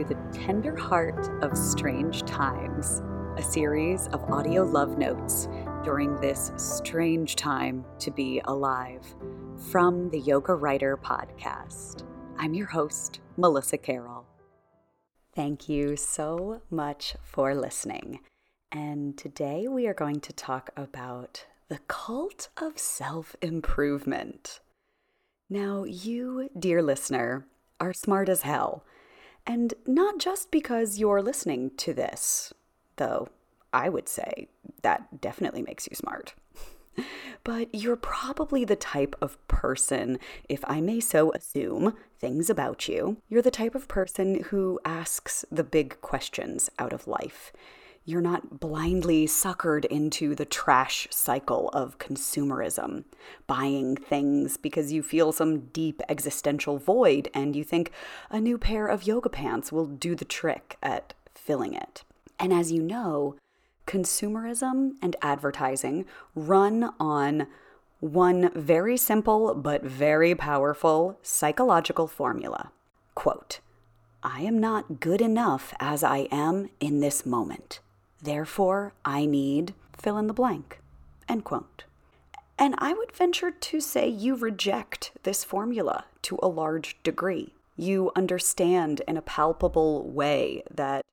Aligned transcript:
to 0.00 0.14
The 0.14 0.38
Tender 0.38 0.74
Heart 0.74 1.28
of 1.42 1.54
Strange 1.58 2.22
Times, 2.22 3.02
a 3.36 3.42
series 3.42 4.06
of 4.08 4.22
audio 4.30 4.64
love 4.64 4.96
notes 4.96 5.46
during 5.84 6.18
this 6.20 6.52
strange 6.56 7.36
time 7.36 7.84
to 7.98 8.10
be 8.10 8.40
alive 8.46 9.04
from 9.70 10.08
the 10.08 10.20
Yoga 10.20 10.54
Writer 10.54 10.96
podcast. 10.96 12.06
I'm 12.38 12.54
your 12.54 12.68
host, 12.68 13.20
Melissa 13.36 13.76
Carroll. 13.76 14.24
Thank 15.34 15.68
you 15.68 15.96
so 15.96 16.62
much 16.70 17.14
for 17.22 17.54
listening. 17.54 18.20
And 18.72 19.18
today 19.18 19.68
we 19.68 19.86
are 19.86 19.92
going 19.92 20.20
to 20.20 20.32
talk 20.32 20.70
about 20.78 21.44
the 21.68 21.80
cult 21.88 22.48
of 22.56 22.78
self 22.78 23.36
improvement. 23.42 24.60
Now, 25.50 25.84
you, 25.84 26.48
dear 26.58 26.80
listener, 26.80 27.46
are 27.78 27.92
smart 27.92 28.30
as 28.30 28.42
hell. 28.42 28.82
And 29.50 29.74
not 29.84 30.20
just 30.20 30.52
because 30.52 31.00
you're 31.00 31.20
listening 31.20 31.72
to 31.78 31.92
this, 31.92 32.52
though 32.98 33.30
I 33.72 33.88
would 33.88 34.08
say 34.08 34.46
that 34.82 35.20
definitely 35.20 35.60
makes 35.60 35.88
you 35.90 35.96
smart. 35.96 36.34
but 37.42 37.74
you're 37.74 37.96
probably 37.96 38.64
the 38.64 38.76
type 38.76 39.16
of 39.20 39.44
person, 39.48 40.20
if 40.48 40.64
I 40.68 40.80
may 40.80 41.00
so 41.00 41.32
assume 41.32 41.96
things 42.20 42.48
about 42.48 42.86
you, 42.86 43.16
you're 43.28 43.42
the 43.42 43.50
type 43.50 43.74
of 43.74 43.88
person 43.88 44.44
who 44.50 44.78
asks 44.84 45.44
the 45.50 45.64
big 45.64 46.00
questions 46.00 46.70
out 46.78 46.92
of 46.92 47.08
life 47.08 47.52
you're 48.10 48.20
not 48.20 48.58
blindly 48.58 49.26
suckered 49.26 49.84
into 49.84 50.34
the 50.34 50.44
trash 50.44 51.06
cycle 51.10 51.68
of 51.68 51.98
consumerism, 51.98 53.04
buying 53.46 53.96
things 53.96 54.56
because 54.56 54.92
you 54.92 55.02
feel 55.02 55.32
some 55.32 55.60
deep 55.68 56.02
existential 56.08 56.78
void 56.78 57.30
and 57.32 57.54
you 57.54 57.62
think 57.62 57.92
a 58.30 58.40
new 58.40 58.58
pair 58.58 58.86
of 58.86 59.06
yoga 59.06 59.28
pants 59.28 59.70
will 59.70 59.86
do 59.86 60.14
the 60.14 60.24
trick 60.24 60.76
at 60.82 61.14
filling 61.34 61.74
it. 61.74 62.02
And 62.38 62.52
as 62.52 62.72
you 62.72 62.82
know, 62.82 63.36
consumerism 63.86 64.92
and 65.00 65.16
advertising 65.22 66.04
run 66.34 66.92
on 66.98 67.46
one 68.00 68.50
very 68.54 68.96
simple 68.96 69.54
but 69.54 69.84
very 69.84 70.34
powerful 70.34 71.18
psychological 71.22 72.06
formula. 72.06 72.72
Quote, 73.14 73.60
I 74.22 74.40
am 74.42 74.58
not 74.58 75.00
good 75.00 75.20
enough 75.20 75.74
as 75.78 76.02
I 76.02 76.28
am 76.30 76.68
in 76.80 77.00
this 77.00 77.24
moment. 77.24 77.80
Therefore, 78.22 78.92
I 79.04 79.26
need 79.26 79.74
fill 79.96 80.18
in 80.18 80.26
the 80.26 80.34
blank. 80.34 80.80
End 81.28 81.44
quote. 81.44 81.84
And 82.58 82.74
I 82.78 82.92
would 82.92 83.12
venture 83.12 83.50
to 83.50 83.80
say 83.80 84.08
you 84.08 84.34
reject 84.34 85.12
this 85.22 85.44
formula 85.44 86.04
to 86.22 86.38
a 86.42 86.48
large 86.48 87.02
degree. 87.02 87.54
You 87.76 88.12
understand 88.14 89.00
in 89.08 89.16
a 89.16 89.22
palpable 89.22 90.06
way 90.10 90.62
that 90.70 91.04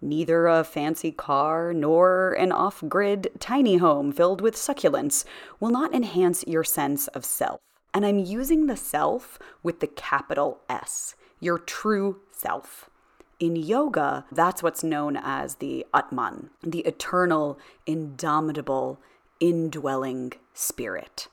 neither 0.00 0.46
a 0.46 0.64
fancy 0.64 1.12
car 1.12 1.74
nor 1.74 2.32
an 2.32 2.52
off 2.52 2.82
grid 2.88 3.28
tiny 3.38 3.76
home 3.76 4.12
filled 4.12 4.40
with 4.40 4.56
succulents 4.56 5.24
will 5.60 5.70
not 5.70 5.94
enhance 5.94 6.46
your 6.46 6.64
sense 6.64 7.08
of 7.08 7.24
self. 7.24 7.60
And 7.92 8.06
I'm 8.06 8.18
using 8.18 8.66
the 8.66 8.76
self 8.76 9.38
with 9.62 9.80
the 9.80 9.86
capital 9.86 10.60
S, 10.68 11.14
your 11.40 11.58
true 11.58 12.20
self. 12.32 12.88
In 13.44 13.56
yoga, 13.56 14.24
that's 14.32 14.62
what's 14.62 14.82
known 14.82 15.18
as 15.18 15.56
the 15.56 15.84
Atman, 15.92 16.48
the 16.62 16.80
eternal, 16.86 17.58
indomitable, 17.84 18.98
indwelling 19.38 20.32
spirit. 20.54 21.28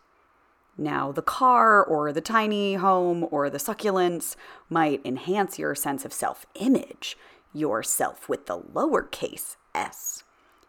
Now, 0.78 1.14
the 1.14 1.22
car 1.22 1.82
or 1.82 2.12
the 2.12 2.20
tiny 2.20 2.74
home 2.74 3.26
or 3.32 3.50
the 3.50 3.60
succulents 3.60 4.36
might 4.70 5.00
enhance 5.06 5.58
your 5.58 5.74
sense 5.74 6.04
of 6.04 6.12
self 6.12 6.46
image, 6.56 7.18
yourself 7.54 8.28
with 8.28 8.46
the 8.46 8.60
lowercase 8.60 9.56
s 9.74 10.26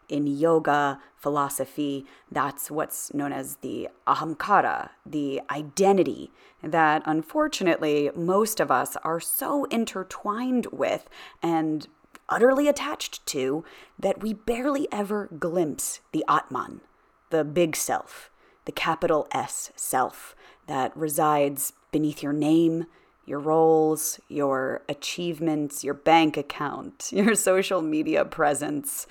in 0.09 0.27
yoga 0.27 0.99
philosophy, 1.15 2.05
that's 2.31 2.69
what's 2.69 3.13
known 3.13 3.31
as 3.31 3.57
the 3.57 3.89
ahamkara, 4.07 4.89
the 5.05 5.41
identity 5.49 6.31
that 6.61 7.01
unfortunately 7.05 8.09
most 8.15 8.59
of 8.59 8.71
us 8.71 8.95
are 9.03 9.19
so 9.19 9.65
intertwined 9.65 10.67
with 10.71 11.09
and 11.41 11.87
utterly 12.29 12.67
attached 12.67 13.25
to 13.25 13.63
that 13.99 14.21
we 14.21 14.33
barely 14.33 14.87
ever 14.91 15.29
glimpse 15.39 15.99
the 16.11 16.23
Atman, 16.27 16.81
the 17.29 17.43
big 17.43 17.75
self, 17.75 18.29
the 18.65 18.71
capital 18.71 19.27
S 19.31 19.71
self 19.75 20.35
that 20.67 20.95
resides 20.95 21.73
beneath 21.91 22.23
your 22.23 22.33
name, 22.33 22.85
your 23.25 23.39
roles, 23.39 24.19
your 24.27 24.83
achievements, 24.89 25.83
your 25.83 25.93
bank 25.93 26.37
account, 26.37 27.09
your 27.13 27.35
social 27.35 27.81
media 27.81 28.25
presence 28.25 29.07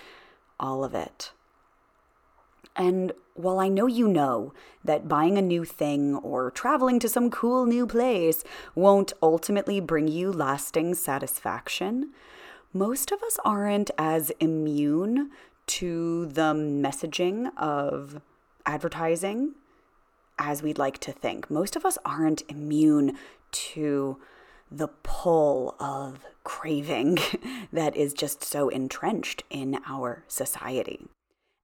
all 0.62 0.84
of 0.84 0.94
it. 0.94 1.32
And 2.74 3.12
while 3.34 3.58
I 3.58 3.68
know 3.68 3.86
you 3.86 4.08
know 4.08 4.54
that 4.84 5.08
buying 5.08 5.36
a 5.36 5.42
new 5.42 5.64
thing 5.64 6.16
or 6.16 6.50
traveling 6.50 6.98
to 7.00 7.08
some 7.08 7.30
cool 7.30 7.66
new 7.66 7.86
place 7.86 8.44
won't 8.74 9.12
ultimately 9.22 9.80
bring 9.80 10.08
you 10.08 10.32
lasting 10.32 10.94
satisfaction, 10.94 12.12
most 12.72 13.12
of 13.12 13.22
us 13.22 13.38
aren't 13.44 13.90
as 13.98 14.30
immune 14.40 15.30
to 15.66 16.26
the 16.26 16.54
messaging 16.54 17.50
of 17.56 18.22
advertising 18.64 19.54
as 20.38 20.62
we'd 20.62 20.78
like 20.78 20.98
to 20.98 21.12
think. 21.12 21.50
Most 21.50 21.76
of 21.76 21.84
us 21.84 21.98
aren't 22.04 22.42
immune 22.48 23.18
to 23.50 24.18
the 24.76 24.88
pull 24.88 25.76
of 25.78 26.24
craving 26.44 27.18
that 27.72 27.96
is 27.96 28.12
just 28.12 28.42
so 28.42 28.68
entrenched 28.68 29.44
in 29.50 29.78
our 29.86 30.24
society. 30.28 31.06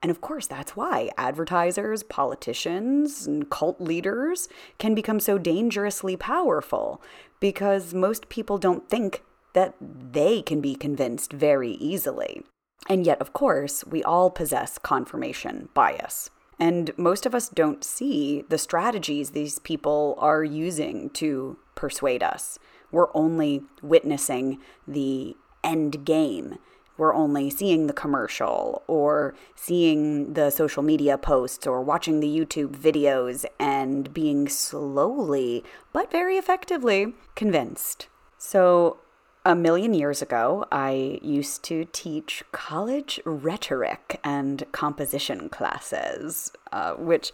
And 0.00 0.10
of 0.10 0.20
course, 0.20 0.46
that's 0.46 0.76
why 0.76 1.10
advertisers, 1.16 2.04
politicians, 2.04 3.26
and 3.26 3.50
cult 3.50 3.80
leaders 3.80 4.48
can 4.78 4.94
become 4.94 5.18
so 5.18 5.38
dangerously 5.38 6.16
powerful 6.16 7.02
because 7.40 7.94
most 7.94 8.28
people 8.28 8.58
don't 8.58 8.88
think 8.88 9.24
that 9.54 9.74
they 9.80 10.40
can 10.42 10.60
be 10.60 10.76
convinced 10.76 11.32
very 11.32 11.72
easily. 11.72 12.42
And 12.88 13.04
yet, 13.04 13.20
of 13.20 13.32
course, 13.32 13.84
we 13.84 14.04
all 14.04 14.30
possess 14.30 14.78
confirmation 14.78 15.68
bias. 15.74 16.30
And 16.60 16.96
most 16.96 17.26
of 17.26 17.34
us 17.34 17.48
don't 17.48 17.82
see 17.82 18.44
the 18.48 18.58
strategies 18.58 19.30
these 19.30 19.58
people 19.58 20.16
are 20.18 20.44
using 20.44 21.10
to 21.10 21.58
persuade 21.74 22.22
us 22.22 22.58
we're 22.90 23.14
only 23.14 23.62
witnessing 23.82 24.58
the 24.86 25.36
end 25.62 26.04
game. 26.04 26.58
We're 26.96 27.14
only 27.14 27.48
seeing 27.48 27.86
the 27.86 27.92
commercial 27.92 28.82
or 28.88 29.34
seeing 29.54 30.34
the 30.34 30.50
social 30.50 30.82
media 30.82 31.16
posts 31.16 31.66
or 31.66 31.80
watching 31.80 32.18
the 32.18 32.26
YouTube 32.26 32.76
videos 32.76 33.44
and 33.60 34.12
being 34.12 34.48
slowly, 34.48 35.62
but 35.92 36.10
very 36.10 36.36
effectively, 36.36 37.14
convinced. 37.36 38.08
So, 38.36 38.98
a 39.44 39.54
million 39.54 39.94
years 39.94 40.20
ago, 40.20 40.66
I 40.72 41.20
used 41.22 41.62
to 41.64 41.86
teach 41.92 42.42
college 42.52 43.20
rhetoric 43.24 44.20
and 44.24 44.64
composition 44.72 45.48
classes, 45.48 46.52
uh, 46.72 46.94
which 46.94 47.32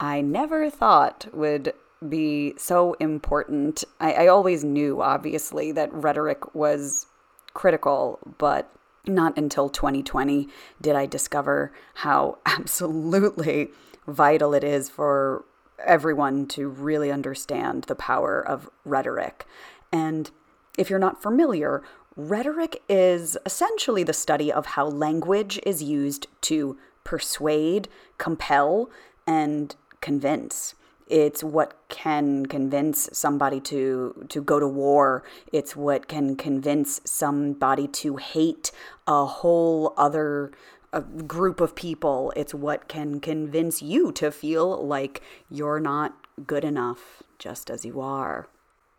I 0.00 0.22
never 0.22 0.70
thought 0.70 1.26
would 1.32 1.74
be 2.08 2.54
so 2.56 2.94
important. 2.94 3.84
I, 4.00 4.12
I 4.12 4.26
always 4.28 4.64
knew, 4.64 5.02
obviously, 5.02 5.72
that 5.72 5.92
rhetoric 5.92 6.54
was 6.54 7.06
critical, 7.54 8.18
but 8.38 8.70
not 9.06 9.36
until 9.36 9.68
2020 9.68 10.48
did 10.80 10.94
I 10.94 11.06
discover 11.06 11.72
how 11.94 12.38
absolutely 12.46 13.70
vital 14.06 14.54
it 14.54 14.64
is 14.64 14.88
for 14.88 15.44
everyone 15.84 16.46
to 16.46 16.68
really 16.68 17.10
understand 17.10 17.84
the 17.84 17.94
power 17.94 18.40
of 18.40 18.70
rhetoric. 18.84 19.46
And 19.92 20.30
if 20.78 20.88
you're 20.88 20.98
not 20.98 21.22
familiar, 21.22 21.82
rhetoric 22.16 22.82
is 22.88 23.36
essentially 23.44 24.02
the 24.02 24.12
study 24.12 24.52
of 24.52 24.66
how 24.66 24.86
language 24.86 25.58
is 25.64 25.82
used 25.82 26.26
to 26.42 26.78
persuade, 27.04 27.88
compel, 28.18 28.90
and 29.26 29.74
convince. 30.00 30.74
It's 31.12 31.44
what 31.44 31.74
can 31.88 32.46
convince 32.46 33.10
somebody 33.12 33.60
to 33.60 34.24
to 34.30 34.42
go 34.42 34.58
to 34.58 34.66
war. 34.66 35.22
It's 35.52 35.76
what 35.76 36.08
can 36.08 36.36
convince 36.36 37.02
somebody 37.04 37.86
to 37.88 38.16
hate 38.16 38.72
a 39.06 39.26
whole 39.26 39.92
other 39.98 40.52
a 40.90 41.02
group 41.02 41.60
of 41.60 41.74
people. 41.74 42.32
It's 42.34 42.54
what 42.54 42.88
can 42.88 43.20
convince 43.20 43.82
you 43.82 44.10
to 44.12 44.30
feel 44.30 44.86
like 44.86 45.20
you're 45.50 45.80
not 45.80 46.14
good 46.46 46.64
enough 46.64 47.22
just 47.38 47.70
as 47.70 47.84
you 47.84 48.00
are. 48.00 48.48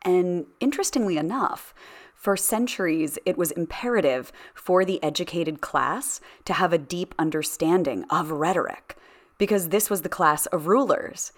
And 0.04 0.46
interestingly 0.60 1.18
enough, 1.18 1.74
for 2.14 2.38
centuries, 2.38 3.18
it 3.26 3.38
was 3.38 3.52
imperative 3.52 4.32
for 4.54 4.86
the 4.86 5.02
educated 5.02 5.62
class 5.62 6.22
to 6.46 6.54
have 6.54 6.74
a 6.74 6.78
deep 6.78 7.16
understanding 7.18 8.06
of 8.12 8.30
rhetoric, 8.30 8.98
because 9.40 9.70
this 9.70 9.90
was 9.90 10.04
the 10.04 10.10
class 10.10 10.46
of 10.48 10.68
rulers. 10.68 11.32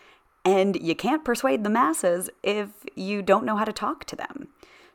And 0.45 0.75
you 0.79 0.95
can't 0.95 1.25
persuade 1.25 1.63
the 1.63 1.69
masses 1.71 2.29
if 2.43 2.69
you 2.95 3.21
don't 3.23 3.45
know 3.45 3.57
how 3.57 3.65
to 3.65 3.73
talk 3.73 4.05
to 4.05 4.15
them. 4.15 4.49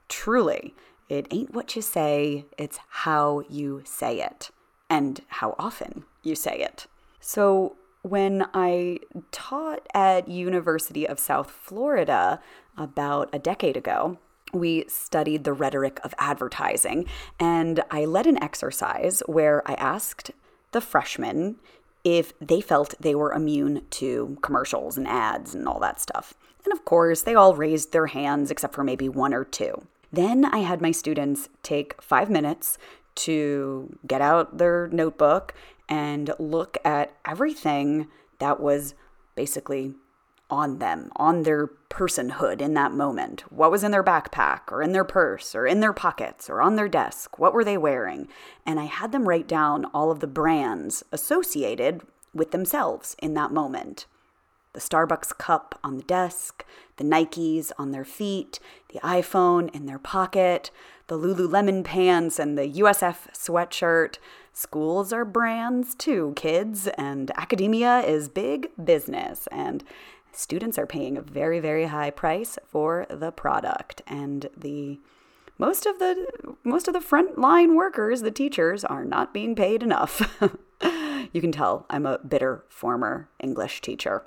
Truly, 0.08 0.74
It 1.10 1.26
ain't 1.32 1.52
what 1.52 1.74
you 1.74 1.82
say, 1.82 2.46
it's 2.56 2.78
how 2.88 3.42
you 3.50 3.82
say 3.84 4.22
it 4.22 4.50
and 4.88 5.20
how 5.26 5.56
often 5.58 6.04
you 6.22 6.36
say 6.36 6.60
it. 6.60 6.86
So, 7.20 7.76
when 8.02 8.46
I 8.54 9.00
taught 9.32 9.86
at 9.92 10.28
University 10.28 11.06
of 11.06 11.18
South 11.18 11.50
Florida 11.50 12.40
about 12.78 13.28
a 13.32 13.38
decade 13.38 13.76
ago, 13.76 14.18
we 14.54 14.84
studied 14.88 15.44
the 15.44 15.52
rhetoric 15.52 16.00
of 16.02 16.14
advertising 16.18 17.06
and 17.38 17.82
I 17.90 18.04
led 18.04 18.26
an 18.26 18.42
exercise 18.42 19.22
where 19.26 19.68
I 19.68 19.74
asked 19.74 20.30
the 20.72 20.80
freshmen 20.80 21.56
if 22.04 22.38
they 22.38 22.60
felt 22.60 22.94
they 23.00 23.14
were 23.14 23.32
immune 23.32 23.82
to 23.90 24.38
commercials 24.42 24.96
and 24.96 25.06
ads 25.06 25.54
and 25.54 25.68
all 25.68 25.80
that 25.80 26.00
stuff. 26.00 26.34
And 26.64 26.72
of 26.72 26.84
course, 26.84 27.22
they 27.22 27.34
all 27.34 27.54
raised 27.54 27.92
their 27.92 28.06
hands 28.08 28.50
except 28.50 28.74
for 28.74 28.84
maybe 28.84 29.08
one 29.08 29.34
or 29.34 29.44
two. 29.44 29.86
Then 30.12 30.44
I 30.44 30.58
had 30.58 30.80
my 30.80 30.90
students 30.90 31.48
take 31.62 32.00
five 32.02 32.28
minutes 32.28 32.78
to 33.16 33.96
get 34.06 34.20
out 34.20 34.58
their 34.58 34.88
notebook 34.88 35.54
and 35.88 36.32
look 36.38 36.78
at 36.84 37.14
everything 37.24 38.08
that 38.38 38.60
was 38.60 38.94
basically 39.34 39.94
on 40.50 40.78
them, 40.78 41.10
on 41.16 41.42
their 41.42 41.68
personhood 41.88 42.60
in 42.60 42.74
that 42.74 42.92
moment. 42.92 43.50
What 43.52 43.70
was 43.70 43.84
in 43.84 43.90
their 43.90 44.04
backpack 44.04 44.70
or 44.70 44.82
in 44.82 44.92
their 44.92 45.04
purse 45.04 45.54
or 45.54 45.66
in 45.66 45.80
their 45.80 45.92
pockets 45.92 46.48
or 46.50 46.60
on 46.60 46.76
their 46.76 46.88
desk? 46.88 47.38
What 47.38 47.52
were 47.52 47.64
they 47.64 47.76
wearing? 47.76 48.28
And 48.64 48.78
I 48.78 48.84
had 48.84 49.12
them 49.12 49.28
write 49.28 49.48
down 49.48 49.86
all 49.86 50.10
of 50.10 50.20
the 50.20 50.26
brands 50.26 51.04
associated 51.12 52.02
with 52.34 52.52
themselves 52.52 53.16
in 53.20 53.34
that 53.34 53.52
moment. 53.52 54.06
The 54.72 54.80
Starbucks 54.80 55.36
cup 55.36 55.78
on 55.82 55.96
the 55.96 56.04
desk, 56.04 56.64
the 56.96 57.04
Nikes 57.04 57.72
on 57.76 57.90
their 57.90 58.04
feet, 58.04 58.60
the 58.92 59.00
iPhone 59.00 59.74
in 59.74 59.86
their 59.86 59.98
pocket, 59.98 60.70
the 61.08 61.18
Lululemon 61.18 61.82
pants 61.82 62.38
and 62.38 62.56
the 62.56 62.68
USF 62.68 63.32
sweatshirt. 63.32 64.18
Schools 64.52 65.12
are 65.12 65.24
brands 65.24 65.96
too, 65.96 66.32
kids, 66.36 66.86
and 66.86 67.32
academia 67.36 67.98
is 68.00 68.28
big 68.28 68.68
business. 68.82 69.48
And 69.50 69.82
students 70.32 70.78
are 70.78 70.86
paying 70.86 71.16
a 71.16 71.22
very, 71.22 71.60
very 71.60 71.86
high 71.86 72.10
price 72.10 72.58
for 72.66 73.06
the 73.08 73.30
product. 73.30 74.02
And 74.06 74.48
the 74.56 75.00
most 75.58 75.86
of 75.86 75.98
the 75.98 76.26
most 76.64 76.88
of 76.88 76.94
the 76.94 77.00
frontline 77.00 77.76
workers, 77.76 78.22
the 78.22 78.30
teachers, 78.30 78.84
are 78.84 79.04
not 79.04 79.34
being 79.34 79.54
paid 79.54 79.82
enough. 79.82 80.40
you 81.32 81.40
can 81.40 81.52
tell 81.52 81.86
I'm 81.90 82.06
a 82.06 82.18
bitter 82.18 82.64
former 82.68 83.28
English 83.38 83.80
teacher. 83.82 84.24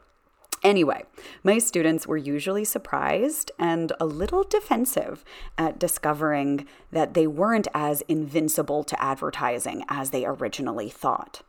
Anyway, 0.63 1.03
my 1.43 1.57
students 1.57 2.07
were 2.07 2.15
usually 2.15 2.63
surprised 2.63 3.51
and 3.59 3.91
a 3.99 4.05
little 4.05 4.43
defensive 4.43 5.25
at 5.57 5.77
discovering 5.77 6.65
that 6.89 7.15
they 7.15 7.27
weren't 7.27 7.67
as 7.73 8.01
invincible 8.03 8.85
to 8.85 9.03
advertising 9.03 9.83
as 9.89 10.11
they 10.11 10.25
originally 10.25 10.89
thought. 10.89 11.41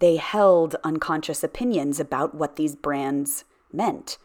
They 0.00 0.16
held 0.16 0.74
unconscious 0.82 1.44
opinions 1.44 2.00
about 2.00 2.34
what 2.34 2.56
these 2.56 2.74
brands 2.74 3.44
meant. 3.76 4.18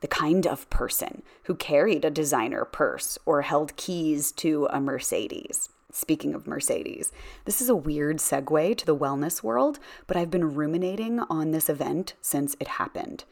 The 0.00 0.08
kind 0.08 0.46
of 0.46 0.70
person 0.70 1.22
who 1.44 1.54
carried 1.54 2.04
a 2.04 2.10
designer 2.10 2.64
purse 2.64 3.18
or 3.26 3.42
held 3.42 3.76
keys 3.76 4.32
to 4.32 4.66
a 4.70 4.80
Mercedes. 4.80 5.68
Speaking 5.92 6.34
of 6.34 6.46
Mercedes, 6.46 7.10
this 7.44 7.60
is 7.60 7.68
a 7.68 7.76
weird 7.76 8.18
segue 8.18 8.76
to 8.78 8.86
the 8.86 8.96
wellness 8.96 9.42
world, 9.42 9.78
but 10.06 10.16
I've 10.16 10.30
been 10.30 10.54
ruminating 10.54 11.20
on 11.20 11.50
this 11.50 11.68
event 11.68 12.14
since 12.20 12.56
it 12.60 12.68
happened. 12.68 13.24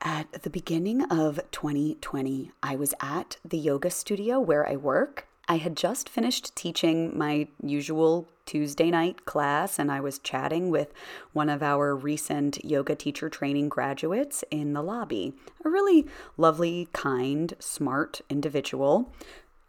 At 0.00 0.44
the 0.44 0.50
beginning 0.50 1.02
of 1.10 1.40
2020, 1.50 2.52
I 2.62 2.76
was 2.76 2.94
at 3.00 3.36
the 3.44 3.58
yoga 3.58 3.90
studio 3.90 4.40
where 4.40 4.68
I 4.68 4.76
work. 4.76 5.27
I 5.50 5.56
had 5.56 5.78
just 5.78 6.10
finished 6.10 6.54
teaching 6.54 7.16
my 7.16 7.48
usual 7.62 8.28
Tuesday 8.44 8.90
night 8.90 9.24
class, 9.24 9.78
and 9.78 9.90
I 9.90 9.98
was 9.98 10.18
chatting 10.18 10.68
with 10.68 10.92
one 11.32 11.48
of 11.48 11.62
our 11.62 11.96
recent 11.96 12.62
yoga 12.62 12.94
teacher 12.94 13.30
training 13.30 13.70
graduates 13.70 14.44
in 14.50 14.74
the 14.74 14.82
lobby. 14.82 15.32
A 15.64 15.70
really 15.70 16.06
lovely, 16.36 16.88
kind, 16.92 17.54
smart 17.58 18.20
individual 18.28 19.10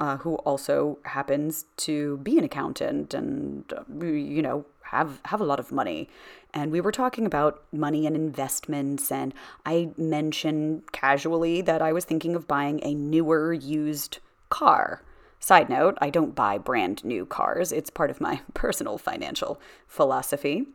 uh, 0.01 0.17
who 0.17 0.35
also 0.35 0.97
happens 1.03 1.65
to 1.77 2.17
be 2.17 2.37
an 2.37 2.43
accountant 2.43 3.13
and, 3.13 3.71
uh, 3.71 4.05
you 4.05 4.41
know, 4.41 4.65
have 4.83 5.21
have 5.25 5.39
a 5.39 5.45
lot 5.45 5.59
of 5.59 5.71
money 5.71 6.09
and 6.51 6.71
we 6.71 6.81
were 6.81 6.91
talking 6.91 7.27
about 7.27 7.61
money 7.71 8.07
and 8.07 8.15
investments 8.15 9.11
and 9.11 9.35
i 9.63 9.91
mentioned 9.97 10.81
casually 10.91 11.61
that 11.61 11.79
i 11.79 11.93
was 11.93 12.05
thinking 12.05 12.35
of 12.35 12.47
buying 12.47 12.79
a 12.81 12.95
newer 12.95 13.53
used 13.53 14.17
car 14.49 15.03
side 15.39 15.69
note 15.69 15.97
i 16.01 16.09
don't 16.09 16.35
buy 16.35 16.57
brand 16.57 17.03
new 17.03 17.25
cars. 17.25 17.71
It's 17.71 17.89
part 17.89 18.09
of 18.09 18.21
my 18.21 18.41
personal 18.53 18.97
financial 18.97 19.59
philosophy. 19.87 20.65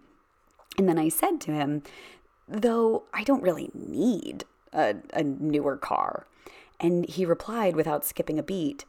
And 0.79 0.89
then 0.89 0.99
i 0.99 1.09
said 1.09 1.41
to 1.43 1.53
him 1.53 1.83
though 2.49 3.05
i 3.13 3.25
don't 3.25 3.43
really 3.43 3.71
need 3.75 4.45
a, 4.73 4.97
a 5.13 5.23
newer 5.23 5.77
car. 5.77 6.27
And 6.81 7.09
he 7.09 7.25
replied 7.25 7.77
without 7.77 8.05
skipping 8.05 8.39
a 8.39 8.43
beat 8.43 8.85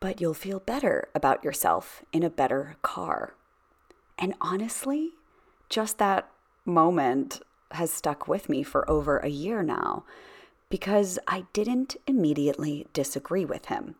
but 0.00 0.20
you'll 0.20 0.34
feel 0.34 0.60
better 0.60 1.08
about 1.14 1.42
yourself 1.42 2.04
in 2.12 2.22
a 2.22 2.30
better 2.30 2.76
car. 2.82 3.34
And 4.18 4.34
honestly, 4.40 5.10
just 5.68 5.98
that 5.98 6.28
moment 6.64 7.40
has 7.72 7.90
stuck 7.90 8.28
with 8.28 8.48
me 8.48 8.62
for 8.62 8.88
over 8.90 9.18
a 9.18 9.28
year 9.28 9.62
now 9.62 10.04
because 10.68 11.18
I 11.26 11.44
didn't 11.52 11.96
immediately 12.06 12.86
disagree 12.92 13.44
with 13.44 13.66
him. 13.66 13.96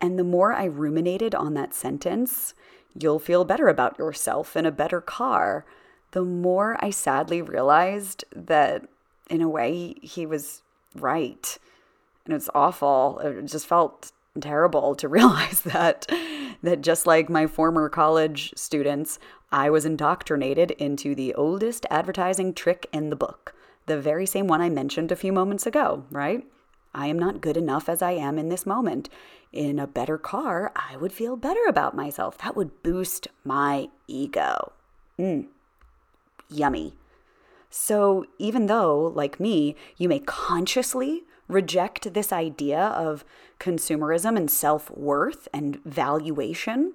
And 0.00 0.18
the 0.18 0.24
more 0.24 0.52
I 0.52 0.64
ruminated 0.64 1.34
on 1.34 1.54
that 1.54 1.74
sentence, 1.74 2.54
you'll 2.94 3.18
feel 3.18 3.44
better 3.44 3.68
about 3.68 3.98
yourself 3.98 4.56
in 4.56 4.66
a 4.66 4.72
better 4.72 5.00
car, 5.00 5.64
the 6.12 6.22
more 6.22 6.76
I 6.80 6.90
sadly 6.90 7.42
realized 7.42 8.24
that 8.34 8.86
in 9.28 9.40
a 9.40 9.48
way 9.48 9.94
he 10.02 10.26
was 10.26 10.62
right. 10.94 11.58
And 12.24 12.34
it's 12.34 12.50
awful. 12.54 13.20
It 13.22 13.46
just 13.46 13.66
felt 13.66 14.12
terrible 14.40 14.94
to 14.96 15.08
realize 15.08 15.60
that 15.62 16.06
that 16.62 16.80
just 16.80 17.06
like 17.06 17.28
my 17.28 17.46
former 17.46 17.88
college 17.88 18.52
students, 18.56 19.18
I 19.52 19.70
was 19.70 19.84
indoctrinated 19.84 20.72
into 20.72 21.14
the 21.14 21.34
oldest 21.34 21.86
advertising 21.90 22.54
trick 22.54 22.86
in 22.92 23.10
the 23.10 23.16
book, 23.16 23.54
the 23.86 24.00
very 24.00 24.26
same 24.26 24.48
one 24.48 24.60
I 24.60 24.68
mentioned 24.70 25.12
a 25.12 25.16
few 25.16 25.32
moments 25.32 25.66
ago, 25.66 26.04
right? 26.10 26.44
I 26.96 27.08
am 27.08 27.18
not 27.18 27.42
good 27.42 27.58
enough 27.58 27.88
as 27.90 28.00
I 28.00 28.12
am 28.12 28.38
in 28.38 28.48
this 28.48 28.64
moment. 28.64 29.10
In 29.52 29.78
a 29.78 29.86
better 29.86 30.16
car, 30.16 30.72
I 30.74 30.96
would 30.96 31.12
feel 31.12 31.36
better 31.36 31.64
about 31.68 31.94
myself. 31.94 32.38
That 32.38 32.56
would 32.56 32.82
boost 32.82 33.28
my 33.44 33.88
ego. 34.08 34.72
Mmm, 35.18 35.46
yummy. 36.48 36.94
So, 37.68 38.24
even 38.38 38.66
though, 38.66 39.12
like 39.14 39.38
me, 39.38 39.76
you 39.98 40.08
may 40.08 40.20
consciously 40.20 41.24
reject 41.48 42.14
this 42.14 42.32
idea 42.32 42.80
of 42.80 43.24
consumerism 43.60 44.36
and 44.36 44.50
self 44.50 44.90
worth 44.90 45.48
and 45.52 45.82
valuation, 45.84 46.94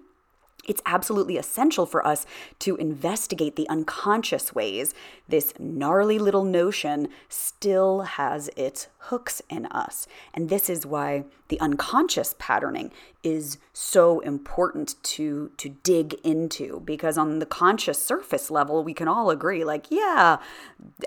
it's 0.68 0.82
absolutely 0.86 1.38
essential 1.38 1.86
for 1.86 2.06
us 2.06 2.26
to 2.60 2.76
investigate 2.76 3.56
the 3.56 3.68
unconscious 3.70 4.54
ways 4.54 4.94
this 5.28 5.54
gnarly 5.58 6.20
little 6.20 6.44
notion 6.44 7.08
still 7.30 8.02
has 8.02 8.50
its 8.56 8.88
hooks 9.06 9.42
in 9.50 9.66
us. 9.68 10.08
And 10.34 10.50
this 10.50 10.70
is 10.70 10.86
why 10.86 11.24
the 11.48 11.60
unconscious 11.60 12.36
patterning 12.38 12.92
is 13.24 13.58
so 13.74 14.20
important 14.22 14.96
to 15.04 15.52
to 15.58 15.70
dig 15.70 16.14
into 16.24 16.82
because 16.82 17.18
on 17.18 17.40
the 17.40 17.46
conscious 17.46 18.04
surface 18.04 18.50
level 18.50 18.84
we 18.84 18.94
can 18.94 19.08
all 19.08 19.30
agree 19.30 19.64
like 19.64 19.86
yeah 19.92 20.38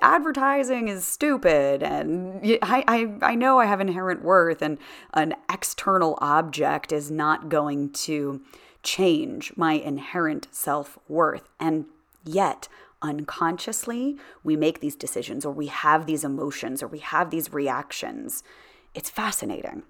advertising 0.00 0.86
is 0.86 1.04
stupid 1.04 1.82
and 1.82 2.40
I, 2.62 2.84
I 2.86 3.32
I 3.32 3.34
know 3.34 3.58
I 3.58 3.66
have 3.66 3.80
inherent 3.80 4.22
worth 4.22 4.62
and 4.62 4.78
an 5.12 5.34
external 5.50 6.16
object 6.20 6.92
is 6.92 7.10
not 7.10 7.48
going 7.48 7.90
to 8.04 8.40
change 8.84 9.52
my 9.56 9.72
inherent 9.72 10.46
self 10.50 10.98
worth. 11.08 11.48
And 11.58 11.86
yet, 12.24 12.68
unconsciously, 13.02 14.16
we 14.42 14.56
make 14.56 14.80
these 14.80 14.96
decisions 14.96 15.44
or 15.44 15.52
we 15.52 15.66
have 15.66 16.06
these 16.06 16.24
emotions 16.24 16.82
or 16.82 16.86
we 16.86 17.00
have 17.00 17.30
these 17.30 17.52
reactions. 17.52 18.42
It's 18.94 19.10
fascinating. 19.10 19.82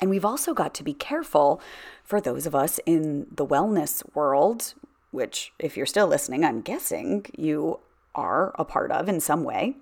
And 0.00 0.10
we've 0.10 0.24
also 0.24 0.54
got 0.54 0.74
to 0.74 0.84
be 0.84 0.92
careful 0.92 1.60
for 2.04 2.20
those 2.20 2.46
of 2.46 2.54
us 2.54 2.78
in 2.86 3.26
the 3.30 3.46
wellness 3.46 4.02
world, 4.14 4.74
which, 5.10 5.52
if 5.58 5.76
you're 5.76 5.86
still 5.86 6.06
listening, 6.06 6.44
I'm 6.44 6.60
guessing 6.60 7.26
you 7.36 7.80
are 8.14 8.54
a 8.58 8.64
part 8.64 8.90
of 8.90 9.08
in 9.08 9.20
some 9.20 9.42
way. 9.42 9.76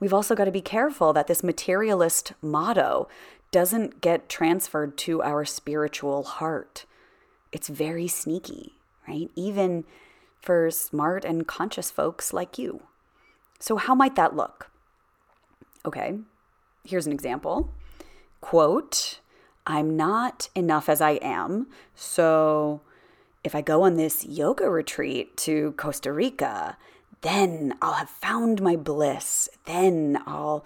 We've 0.00 0.14
also 0.14 0.34
got 0.34 0.44
to 0.44 0.50
be 0.50 0.60
careful 0.60 1.12
that 1.12 1.26
this 1.26 1.42
materialist 1.42 2.32
motto 2.42 3.08
doesn't 3.50 4.00
get 4.00 4.28
transferred 4.28 4.98
to 4.98 5.22
our 5.22 5.44
spiritual 5.44 6.22
heart 6.24 6.84
it's 7.52 7.68
very 7.68 8.08
sneaky, 8.08 8.74
right? 9.08 9.30
Even 9.34 9.84
for 10.40 10.70
smart 10.70 11.24
and 11.24 11.46
conscious 11.46 11.90
folks 11.90 12.32
like 12.32 12.58
you. 12.58 12.82
So, 13.58 13.76
how 13.76 13.94
might 13.94 14.16
that 14.16 14.36
look? 14.36 14.70
Okay, 15.84 16.18
here's 16.84 17.06
an 17.06 17.12
example. 17.12 17.72
Quote, 18.40 19.20
I'm 19.66 19.96
not 19.96 20.48
enough 20.54 20.88
as 20.88 21.00
I 21.00 21.12
am. 21.12 21.66
So 21.94 22.80
if 23.42 23.54
I 23.54 23.60
go 23.60 23.82
on 23.82 23.96
this 23.96 24.24
yoga 24.24 24.70
retreat 24.70 25.36
to 25.38 25.72
Costa 25.72 26.12
Rica, 26.12 26.76
then 27.22 27.74
I'll 27.82 27.94
have 27.94 28.10
found 28.10 28.62
my 28.62 28.76
bliss. 28.76 29.48
Then 29.64 30.22
I'll 30.26 30.64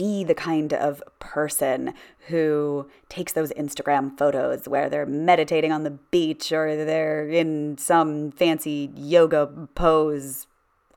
be 0.00 0.24
the 0.24 0.34
kind 0.34 0.72
of 0.72 1.02
person 1.18 1.92
who 2.28 2.88
takes 3.10 3.34
those 3.34 3.52
Instagram 3.52 4.16
photos 4.16 4.66
where 4.66 4.88
they're 4.88 5.04
meditating 5.04 5.72
on 5.72 5.82
the 5.82 5.90
beach 5.90 6.52
or 6.52 6.74
they're 6.74 7.28
in 7.28 7.76
some 7.76 8.30
fancy 8.30 8.90
yoga 8.96 9.46
pose 9.74 10.46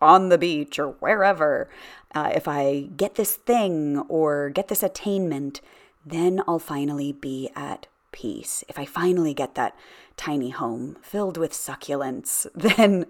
on 0.01 0.29
the 0.29 0.37
beach 0.37 0.79
or 0.79 0.91
wherever. 1.01 1.69
Uh, 2.15 2.31
if 2.33 2.47
I 2.47 2.91
get 2.95 3.15
this 3.15 3.35
thing 3.35 3.99
or 4.07 4.49
get 4.49 4.69
this 4.69 4.83
attainment, 4.83 5.59
then 6.05 6.41
I'll 6.47 6.57
finally 6.57 7.11
be 7.11 7.49
at 7.57 7.87
peace. 8.13 8.63
If 8.69 8.79
I 8.79 8.85
finally 8.85 9.33
get 9.33 9.55
that 9.55 9.75
tiny 10.15 10.51
home 10.51 10.95
filled 11.01 11.35
with 11.35 11.51
succulents, 11.51 12.47
then 12.55 13.05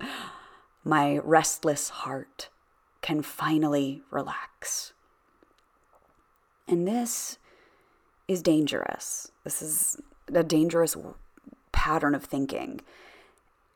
my 0.84 1.20
restless 1.20 1.90
heart 1.90 2.50
can 3.04 3.22
finally 3.22 4.02
relax. 4.10 4.94
And 6.68 6.88
this 6.88 7.38
is 8.28 8.42
dangerous. 8.42 9.32
This 9.44 9.62
is 9.62 10.02
a 10.34 10.44
dangerous 10.44 10.96
pattern 11.72 12.16
of 12.16 12.24
thinking. 12.24 12.82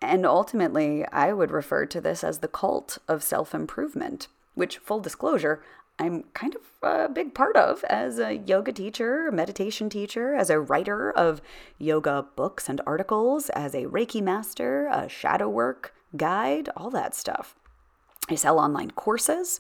And 0.02 0.26
ultimately, 0.26 1.06
I 1.12 1.34
would 1.34 1.52
refer 1.52 1.86
to 1.88 2.00
this 2.00 2.24
as 2.24 2.40
the 2.40 2.48
cult 2.48 3.00
of 3.08 3.24
self 3.24 3.54
improvement, 3.54 4.28
which, 4.54 4.78
full 4.78 5.00
disclosure, 5.00 5.62
I'm 6.00 6.24
kind 6.34 6.56
of 6.56 6.62
a 6.84 7.10
big 7.10 7.34
part 7.34 7.56
of 7.56 7.84
as 7.86 8.20
a 8.20 8.38
yoga 8.38 8.72
teacher, 8.72 9.32
meditation 9.32 9.90
teacher, 9.90 10.36
as 10.36 10.52
a 10.52 10.60
writer 10.60 11.12
of 11.12 11.42
yoga 11.80 12.28
books 12.36 12.70
and 12.70 12.80
articles, 12.86 13.50
as 13.50 13.74
a 13.74 13.86
Reiki 13.86 14.22
master, 14.22 14.88
a 14.92 15.10
shadow 15.10 15.50
work 15.50 15.96
guide, 16.16 16.70
all 16.78 16.92
that 16.92 17.16
stuff. 17.16 17.56
I 18.30 18.36
sell 18.36 18.60
online 18.60 18.92
courses. 18.92 19.60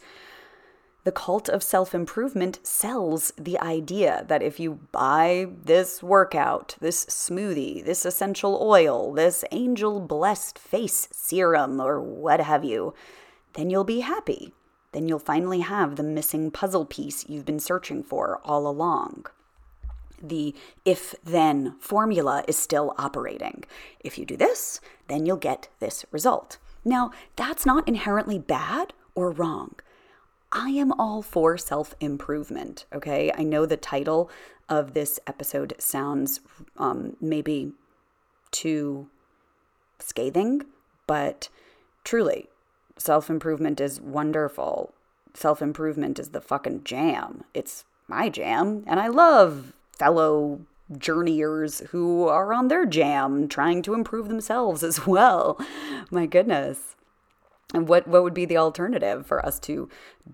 The 1.07 1.13
cult 1.13 1.47
of 1.47 1.63
self 1.63 1.95
improvement 1.95 2.59
sells 2.63 3.31
the 3.37 3.57
idea 3.59 4.25
that 4.27 4.43
if 4.43 4.59
you 4.59 4.79
buy 4.91 5.47
this 5.63 6.03
workout, 6.03 6.75
this 6.81 7.05
smoothie, 7.05 7.81
this 7.81 8.05
essential 8.05 8.59
oil, 8.61 9.13
this 9.13 9.45
angel 9.53 10.01
blessed 10.01 10.59
face 10.59 11.07
serum, 11.13 11.79
or 11.79 12.01
what 12.01 12.41
have 12.41 12.65
you, 12.65 12.93
then 13.53 13.69
you'll 13.69 13.85
be 13.85 14.01
happy 14.01 14.53
then 14.91 15.07
you'll 15.07 15.17
finally 15.19 15.61
have 15.61 15.95
the 15.95 16.03
missing 16.03 16.51
puzzle 16.51 16.85
piece 16.85 17.29
you've 17.29 17.45
been 17.45 17.59
searching 17.61 18.03
for 18.03 18.41
all 18.43 18.67
along. 18.67 19.27
The 20.21 20.53
if 20.83 21.15
then 21.23 21.75
formula 21.79 22.43
is 22.49 22.57
still 22.57 22.93
operating. 22.97 23.63
If 24.01 24.17
you 24.17 24.25
do 24.25 24.35
this, 24.35 24.81
then 25.07 25.25
you'll 25.25 25.37
get 25.37 25.69
this 25.79 26.03
result. 26.11 26.57
Now, 26.83 27.11
that's 27.37 27.65
not 27.65 27.87
inherently 27.87 28.39
bad 28.39 28.91
or 29.15 29.31
wrong. 29.31 29.75
I 30.51 30.69
am 30.69 30.91
all 30.93 31.21
for 31.21 31.57
self 31.57 31.93
improvement, 31.99 32.85
okay? 32.93 33.31
I 33.37 33.43
know 33.43 33.65
the 33.65 33.77
title 33.77 34.29
of 34.69 34.93
this 34.93 35.19
episode 35.27 35.73
sounds 35.79 36.41
um, 36.77 37.15
maybe 37.21 37.73
too 38.51 39.09
scathing, 39.99 40.63
but 41.05 41.49
truly, 42.03 42.47
self 42.97 43.29
improvement 43.29 43.81
is 43.81 43.99
wonderful. 43.99 44.93
Self 45.33 45.61
improvement 45.61 46.19
is 46.19 46.29
the 46.29 46.41
fucking 46.41 46.83
jam. 46.83 47.43
It's 47.53 47.85
my 48.07 48.29
jam, 48.29 48.83
and 48.87 48.99
I 48.99 49.07
love 49.07 49.73
fellow 49.91 50.61
journeyers 50.97 51.79
who 51.89 52.27
are 52.27 52.53
on 52.53 52.69
their 52.69 52.85
jam 52.85 53.47
trying 53.47 53.81
to 53.83 53.93
improve 53.93 54.29
themselves 54.29 54.83
as 54.83 55.05
well. 55.07 55.59
My 56.09 56.25
goodness. 56.25 56.95
And 57.77 57.87
what, 57.87 58.07
what 58.07 58.23
would 58.23 58.33
be 58.33 58.45
the 58.45 58.57
alternative 58.57 59.27
for 59.27 59.45
us 59.45 59.59
to 59.59 59.87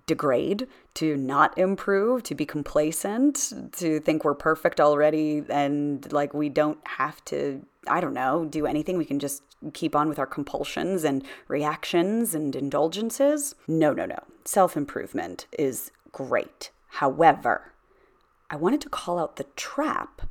degrade, 0.08 0.66
to 0.94 1.18
not 1.18 1.58
improve, 1.58 2.24
to 2.24 2.36
be 2.36 2.46
complacent, 2.46 3.52
to 3.74 4.00
think 4.00 4.24
we're 4.24 4.34
perfect 4.34 4.80
already 4.80 5.44
and 5.50 6.10
like 6.14 6.34
we 6.34 6.48
don't 6.48 6.80
have 6.88 7.24
to, 7.26 7.66
I 7.86 8.00
don't 8.00 8.14
know, 8.14 8.46
do 8.46 8.66
anything? 8.66 8.98
We 8.98 9.04
can 9.04 9.20
just 9.20 9.44
keep 9.74 9.94
on 9.94 10.08
with 10.08 10.20
our 10.20 10.26
compulsions 10.26 11.04
and 11.04 11.22
reactions 11.50 12.34
and 12.34 12.56
indulgences? 12.56 13.56
No, 13.68 13.92
no, 13.92 14.06
no. 14.06 14.20
Self 14.46 14.78
improvement 14.78 15.46
is 15.52 15.92
great. 16.14 16.72
However, 16.92 17.74
I 18.50 18.56
wanted 18.56 18.80
to 18.82 18.90
call 18.90 19.20
out 19.20 19.36
the 19.36 19.48
trap 19.58 20.22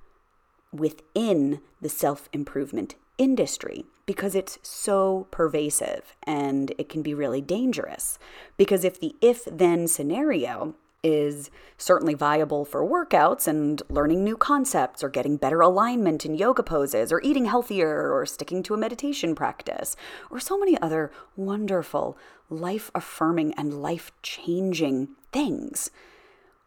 within 0.72 1.60
the 1.82 1.90
self 1.90 2.30
improvement 2.32 2.94
industry 3.18 3.84
because 4.06 4.34
it's 4.34 4.58
so 4.62 5.26
pervasive 5.30 6.16
and 6.24 6.74
it 6.78 6.88
can 6.88 7.02
be 7.02 7.14
really 7.14 7.40
dangerous. 7.40 8.18
Because 8.56 8.84
if 8.84 8.98
the 8.98 9.14
if 9.20 9.44
then 9.44 9.86
scenario 9.86 10.74
is 11.02 11.50
certainly 11.76 12.14
viable 12.14 12.64
for 12.64 12.86
workouts 12.86 13.48
and 13.48 13.82
learning 13.88 14.22
new 14.22 14.36
concepts 14.36 15.02
or 15.02 15.08
getting 15.08 15.36
better 15.36 15.60
alignment 15.60 16.24
in 16.24 16.34
yoga 16.34 16.62
poses 16.62 17.12
or 17.12 17.20
eating 17.22 17.46
healthier 17.46 18.12
or 18.12 18.24
sticking 18.24 18.62
to 18.62 18.74
a 18.74 18.76
meditation 18.76 19.34
practice 19.34 19.96
or 20.30 20.38
so 20.38 20.56
many 20.56 20.80
other 20.80 21.10
wonderful, 21.36 22.16
life 22.48 22.90
affirming, 22.94 23.52
and 23.54 23.82
life 23.82 24.12
changing 24.22 25.08
things. 25.32 25.90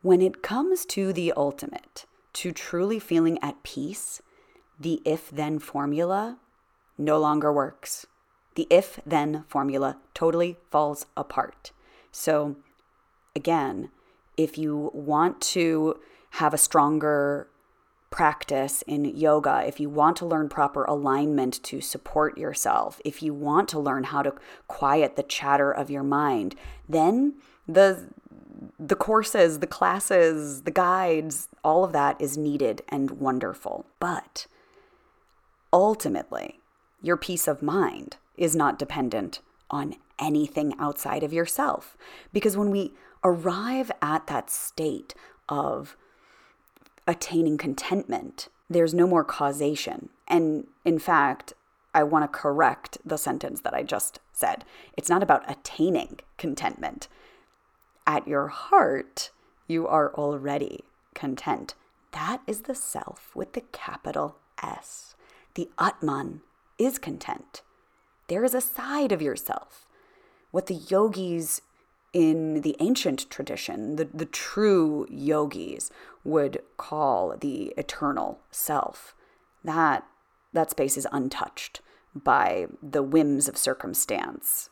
When 0.01 0.21
it 0.21 0.43
comes 0.43 0.85
to 0.87 1.13
the 1.13 1.31
ultimate, 1.37 2.05
to 2.33 2.51
truly 2.51 2.99
feeling 2.99 3.39
at 3.41 3.63
peace, 3.63 4.21
the 4.79 5.01
if 5.05 5.29
then 5.29 5.59
formula 5.59 6.37
no 6.97 7.19
longer 7.19 7.51
works. 7.51 8.05
The 8.55 8.67
if 8.69 8.99
then 9.05 9.43
formula 9.47 9.97
totally 10.13 10.57
falls 10.71 11.05
apart. 11.17 11.71
So, 12.11 12.55
again, 13.35 13.89
if 14.37 14.57
you 14.57 14.91
want 14.93 15.41
to 15.41 15.99
have 16.31 16.53
a 16.53 16.57
stronger 16.57 17.49
practice 18.09 18.81
in 18.83 19.03
yoga, 19.03 19.63
if 19.67 19.79
you 19.79 19.89
want 19.89 20.15
to 20.17 20.25
learn 20.25 20.47
proper 20.47 20.85
alignment 20.85 21.61
to 21.63 21.81
support 21.81 22.37
yourself, 22.37 23.01
if 23.03 23.21
you 23.21 23.33
want 23.33 23.67
to 23.69 23.79
learn 23.79 24.05
how 24.05 24.21
to 24.21 24.33
quiet 24.67 25.17
the 25.17 25.23
chatter 25.23 25.71
of 25.71 25.89
your 25.89 26.03
mind, 26.03 26.55
then 26.87 27.35
the 27.67 28.09
the 28.79 28.95
courses, 28.95 29.59
the 29.59 29.67
classes, 29.67 30.61
the 30.61 30.71
guides, 30.71 31.49
all 31.63 31.83
of 31.83 31.91
that 31.91 32.19
is 32.21 32.37
needed 32.37 32.81
and 32.89 33.11
wonderful. 33.11 33.85
But 33.99 34.47
ultimately, 35.75 36.61
your 37.01 37.17
peace 37.17 37.47
of 37.47 37.61
mind 37.61 38.15
is 38.37 38.55
not 38.55 38.79
dependent 38.79 39.41
on 39.69 39.95
anything 40.17 40.73
outside 40.79 41.21
of 41.21 41.33
yourself. 41.33 41.97
Because 42.31 42.55
when 42.55 42.71
we 42.71 42.93
arrive 43.23 43.91
at 44.01 44.25
that 44.27 44.49
state 44.49 45.13
of 45.49 45.97
attaining 47.05 47.57
contentment, 47.57 48.47
there's 48.69 48.93
no 48.93 49.05
more 49.05 49.25
causation. 49.25 50.09
And 50.29 50.67
in 50.85 50.97
fact, 50.97 51.53
I 51.93 52.03
want 52.03 52.23
to 52.23 52.39
correct 52.39 52.97
the 53.05 53.17
sentence 53.17 53.59
that 53.61 53.73
I 53.73 53.83
just 53.83 54.19
said. 54.31 54.63
It's 54.97 55.09
not 55.09 55.21
about 55.21 55.49
attaining 55.49 56.19
contentment. 56.37 57.09
At 58.07 58.27
your 58.27 58.47
heart, 58.47 59.31
you 59.67 59.87
are 59.87 60.13
already 60.13 60.85
content. 61.13 61.75
That 62.11 62.41
is 62.47 62.61
the 62.61 62.75
self 62.75 63.35
with 63.35 63.53
the 63.53 63.61
capital 63.61 64.37
S. 64.63 65.14
The 65.55 65.69
Atman 65.79 66.41
is 66.77 66.99
content. 66.99 67.61
There 68.27 68.43
is 68.43 68.53
a 68.53 68.61
side 68.61 69.11
of 69.11 69.21
yourself. 69.21 69.87
What 70.51 70.67
the 70.67 70.75
yogis 70.75 71.61
in 72.13 72.61
the 72.61 72.77
ancient 72.79 73.29
tradition, 73.29 73.97
the, 73.97 74.05
the 74.13 74.25
true 74.25 75.05
yogis 75.09 75.91
would 76.23 76.61
call 76.77 77.35
the 77.37 77.73
eternal 77.77 78.39
self. 78.51 79.13
That, 79.63 80.05
that 80.53 80.71
space 80.71 80.95
is 80.97 81.07
untouched 81.11 81.81
by 82.15 82.67
the 82.81 83.03
whims 83.03 83.49
of 83.49 83.57
circumstance. 83.57 84.69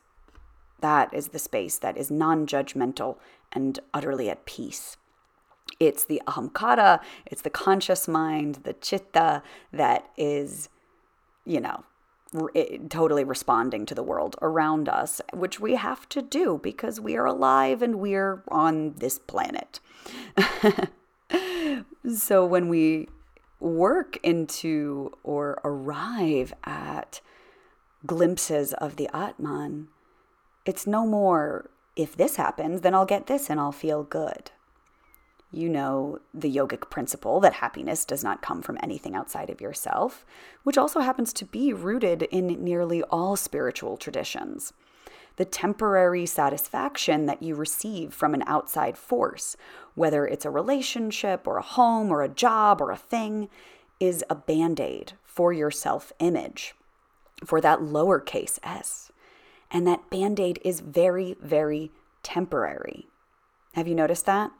That 0.80 1.14
is 1.14 1.30
the 1.30 1.40
space 1.40 1.78
that 1.78 1.98
is 1.98 2.10
non 2.10 2.48
judgmental 2.48 3.18
and 3.52 3.80
utterly 3.94 4.30
at 4.30 4.46
peace. 4.46 4.98
It's 5.80 6.04
the 6.06 6.22
ahamkara, 6.28 7.02
it's 7.26 7.42
the 7.42 7.50
conscious 7.50 8.08
mind, 8.08 8.60
the 8.64 8.74
chitta 8.74 9.44
that 9.72 10.10
is, 10.18 10.70
you 11.46 11.60
know, 11.60 11.84
totally 12.90 13.24
responding 13.24 13.86
to 13.86 13.96
the 13.96 14.04
world 14.04 14.36
around 14.42 14.90
us, 14.90 15.22
which 15.34 15.60
we 15.60 15.76
have 15.76 16.08
to 16.10 16.22
do 16.22 16.60
because 16.62 17.00
we 17.00 17.16
are 17.16 17.26
alive 17.26 17.82
and 17.82 18.00
we're 18.00 18.44
on 18.48 18.94
this 18.98 19.20
planet. 19.20 19.80
so 22.16 22.46
when 22.46 22.70
we 22.70 23.08
work 23.60 24.18
into 24.24 25.12
or 25.24 25.62
arrive 25.64 26.54
at 26.64 27.22
glimpses 28.06 28.74
of 28.74 28.96
the 28.96 29.10
Atman, 29.16 29.88
it's 30.66 30.88
no 30.88 31.06
more 31.06 31.70
if 31.96 32.18
this 32.18 32.38
happens, 32.38 32.82
then 32.82 32.96
I'll 32.96 33.06
get 33.06 33.28
this 33.28 33.50
and 33.50 33.60
I'll 33.60 33.72
feel 33.72 34.04
good. 34.04 34.52
You 35.56 35.70
know 35.70 36.18
the 36.34 36.54
yogic 36.54 36.90
principle 36.90 37.40
that 37.42 37.54
happiness 37.54 38.06
does 38.06 38.24
not 38.24 38.42
come 38.42 38.64
from 38.64 38.80
anything 38.82 39.16
outside 39.16 39.52
of 39.52 39.62
yourself, 39.62 40.26
which 40.64 40.80
also 40.80 41.02
happens 41.02 41.32
to 41.34 41.46
be 41.46 41.72
rooted 41.72 42.24
in 42.24 42.48
nearly 42.64 43.04
all 43.04 43.36
spiritual 43.36 43.96
traditions. 43.96 44.74
The 45.36 45.46
temporary 45.46 46.26
satisfaction 46.26 47.28
that 47.28 47.44
you 47.44 47.54
receive 47.54 48.16
from 48.16 48.34
an 48.34 48.44
outside 48.48 48.98
force, 48.98 49.56
whether 49.94 50.26
it's 50.26 50.44
a 50.44 50.50
relationship 50.50 51.48
or 51.48 51.58
a 51.58 51.64
home 51.64 52.12
or 52.12 52.24
a 52.24 52.30
job 52.30 52.82
or 52.82 52.90
a 52.90 52.98
thing, 52.98 53.48
is 54.00 54.26
a 54.32 54.36
band 54.36 54.80
aid 54.80 55.14
for 55.24 55.54
your 55.54 55.70
self 55.70 56.12
image, 56.18 56.74
for 57.46 57.62
that 57.62 57.80
lowercase 57.80 58.58
s. 58.64 59.12
And 59.70 59.86
that 59.86 60.10
band 60.10 60.40
aid 60.40 60.58
is 60.66 60.80
very, 60.80 61.36
very 61.40 61.92
temporary. 62.24 63.08
Have 63.74 63.88
you 63.88 63.94
noticed 63.94 64.26
that? 64.26 64.52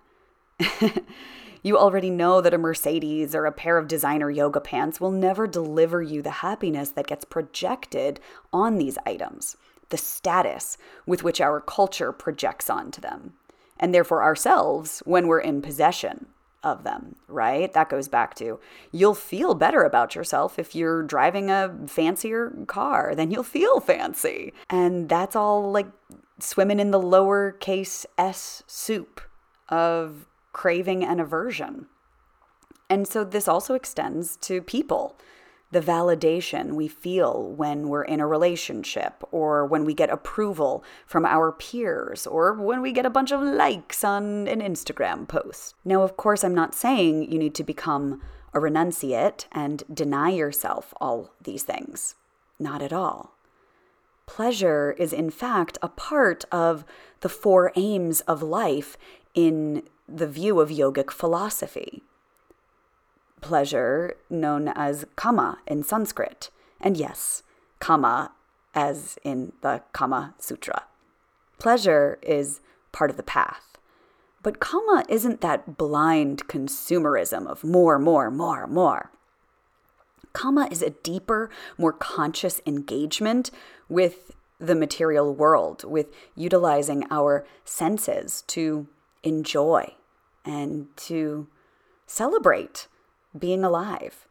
you 1.64 1.78
already 1.78 2.10
know 2.10 2.42
that 2.42 2.54
a 2.54 2.58
Mercedes 2.58 3.34
or 3.34 3.46
a 3.46 3.52
pair 3.52 3.78
of 3.78 3.88
designer 3.88 4.30
yoga 4.30 4.60
pants 4.60 5.00
will 5.00 5.12
never 5.12 5.48
deliver 5.48 6.02
you 6.02 6.22
the 6.22 6.30
happiness 6.30 6.90
that 6.90 7.08
gets 7.08 7.26
projected 7.26 8.20
on 8.52 8.78
these 8.78 8.98
items, 9.06 9.58
the 9.90 9.98
status 9.98 10.78
with 11.06 11.24
which 11.24 11.42
our 11.42 11.60
culture 11.62 12.12
projects 12.12 12.70
onto 12.70 13.02
them, 13.02 13.34
and 13.80 13.94
therefore 13.94 14.22
ourselves 14.24 15.02
when 15.06 15.28
we're 15.28 15.40
in 15.40 15.62
possession 15.62 16.28
of 16.64 16.84
them, 16.84 17.16
right? 17.28 17.72
That 17.74 17.90
goes 17.90 18.08
back 18.08 18.36
to 18.36 18.60
you'll 18.92 19.16
feel 19.16 19.54
better 19.54 19.84
about 19.84 20.16
yourself 20.16 20.58
if 20.58 20.74
you're 20.74 21.04
driving 21.04 21.50
a 21.52 21.76
fancier 21.88 22.54
car, 22.68 23.14
then 23.16 23.32
you'll 23.32 23.44
feel 23.44 23.80
fancy. 23.80 24.54
And 24.70 25.10
that's 25.10 25.36
all 25.36 25.72
like 25.72 25.88
swimming 26.40 26.80
in 26.80 26.92
the 26.92 27.00
lowercase 27.00 28.06
s 28.18 28.64
soup 28.66 29.22
of 29.70 30.26
craving 30.54 31.04
and 31.04 31.20
aversion. 31.20 31.88
And 32.90 33.08
so 33.08 33.24
this 33.24 33.48
also 33.48 33.74
extends 33.74 34.38
to 34.38 34.62
people. 34.62 35.18
The 35.72 35.82
validation 35.82 36.74
we 36.74 36.88
feel 36.88 37.52
when 37.52 37.90
we're 37.90 38.04
in 38.04 38.20
a 38.20 38.28
relationship, 38.28 39.24
or 39.32 39.66
when 39.66 39.86
we 39.86 39.96
get 39.96 40.12
approval 40.12 40.84
from 41.08 41.26
our 41.26 41.52
peers, 41.52 42.28
or 42.28 42.54
when 42.54 42.82
we 42.84 42.92
get 42.92 43.08
a 43.08 43.10
bunch 43.10 43.32
of 43.32 43.42
likes 43.42 44.04
on 44.04 44.48
an 44.48 44.62
Instagram 44.62 45.28
post. 45.28 45.74
Now, 45.84 46.04
of 46.04 46.16
course, 46.16 46.44
I'm 46.44 46.54
not 46.54 46.76
saying 46.76 47.32
you 47.32 47.40
need 47.40 47.56
to 47.56 47.64
become 47.64 48.22
a 48.54 48.60
renunciate 48.60 49.46
and 49.52 49.82
deny 49.92 50.30
yourself 50.30 50.94
all 51.02 51.34
these 51.42 51.64
things. 51.64 52.14
Not 52.60 52.84
at 52.84 52.94
all. 52.94 53.36
Pleasure 54.28 54.96
is, 55.00 55.12
in 55.12 55.32
fact, 55.32 55.78
a 55.82 55.90
part 55.90 56.46
of 56.52 56.86
the 57.22 57.30
four 57.30 57.72
aims 57.76 58.22
of 58.22 58.44
life 58.44 58.96
in 59.34 59.84
the 60.08 60.28
view 60.28 60.60
of 60.60 60.70
yogic 60.70 61.12
philosophy. 61.12 62.04
Pleasure, 63.42 64.16
known 64.30 64.68
as 64.70 65.06
kama 65.16 65.60
in 65.68 65.84
Sanskrit, 65.84 66.50
and 66.80 66.98
yes, 66.98 67.44
kama 67.80 68.32
as 68.74 69.18
in 69.24 69.54
the 69.62 69.82
Kama 69.92 70.34
Sutra. 70.40 70.84
Pleasure 71.60 72.20
is 72.22 72.60
part 72.92 73.10
of 73.10 73.18
the 73.18 73.24
path. 73.24 73.78
But 74.42 74.60
kama 74.60 75.06
isn't 75.08 75.42
that 75.42 75.78
blind 75.78 76.48
consumerism 76.48 77.48
of 77.48 77.64
more, 77.64 77.98
more, 77.98 78.30
more, 78.30 78.68
more. 78.68 79.12
Kama 80.34 80.68
is 80.72 80.82
a 80.82 80.90
deeper, 80.90 81.50
more 81.78 81.94
conscious 81.94 82.60
engagement 82.66 83.52
with 83.88 84.32
the 84.60 84.76
material 84.76 85.34
world, 85.34 85.84
with 85.84 86.08
utilizing 86.36 87.06
our 87.12 87.46
senses 87.64 88.44
to 88.48 88.88
enjoy 89.24 89.96
and 90.46 90.88
to 90.98 91.48
celebrate 92.06 92.88
being 93.38 93.64
alive. 93.64 94.28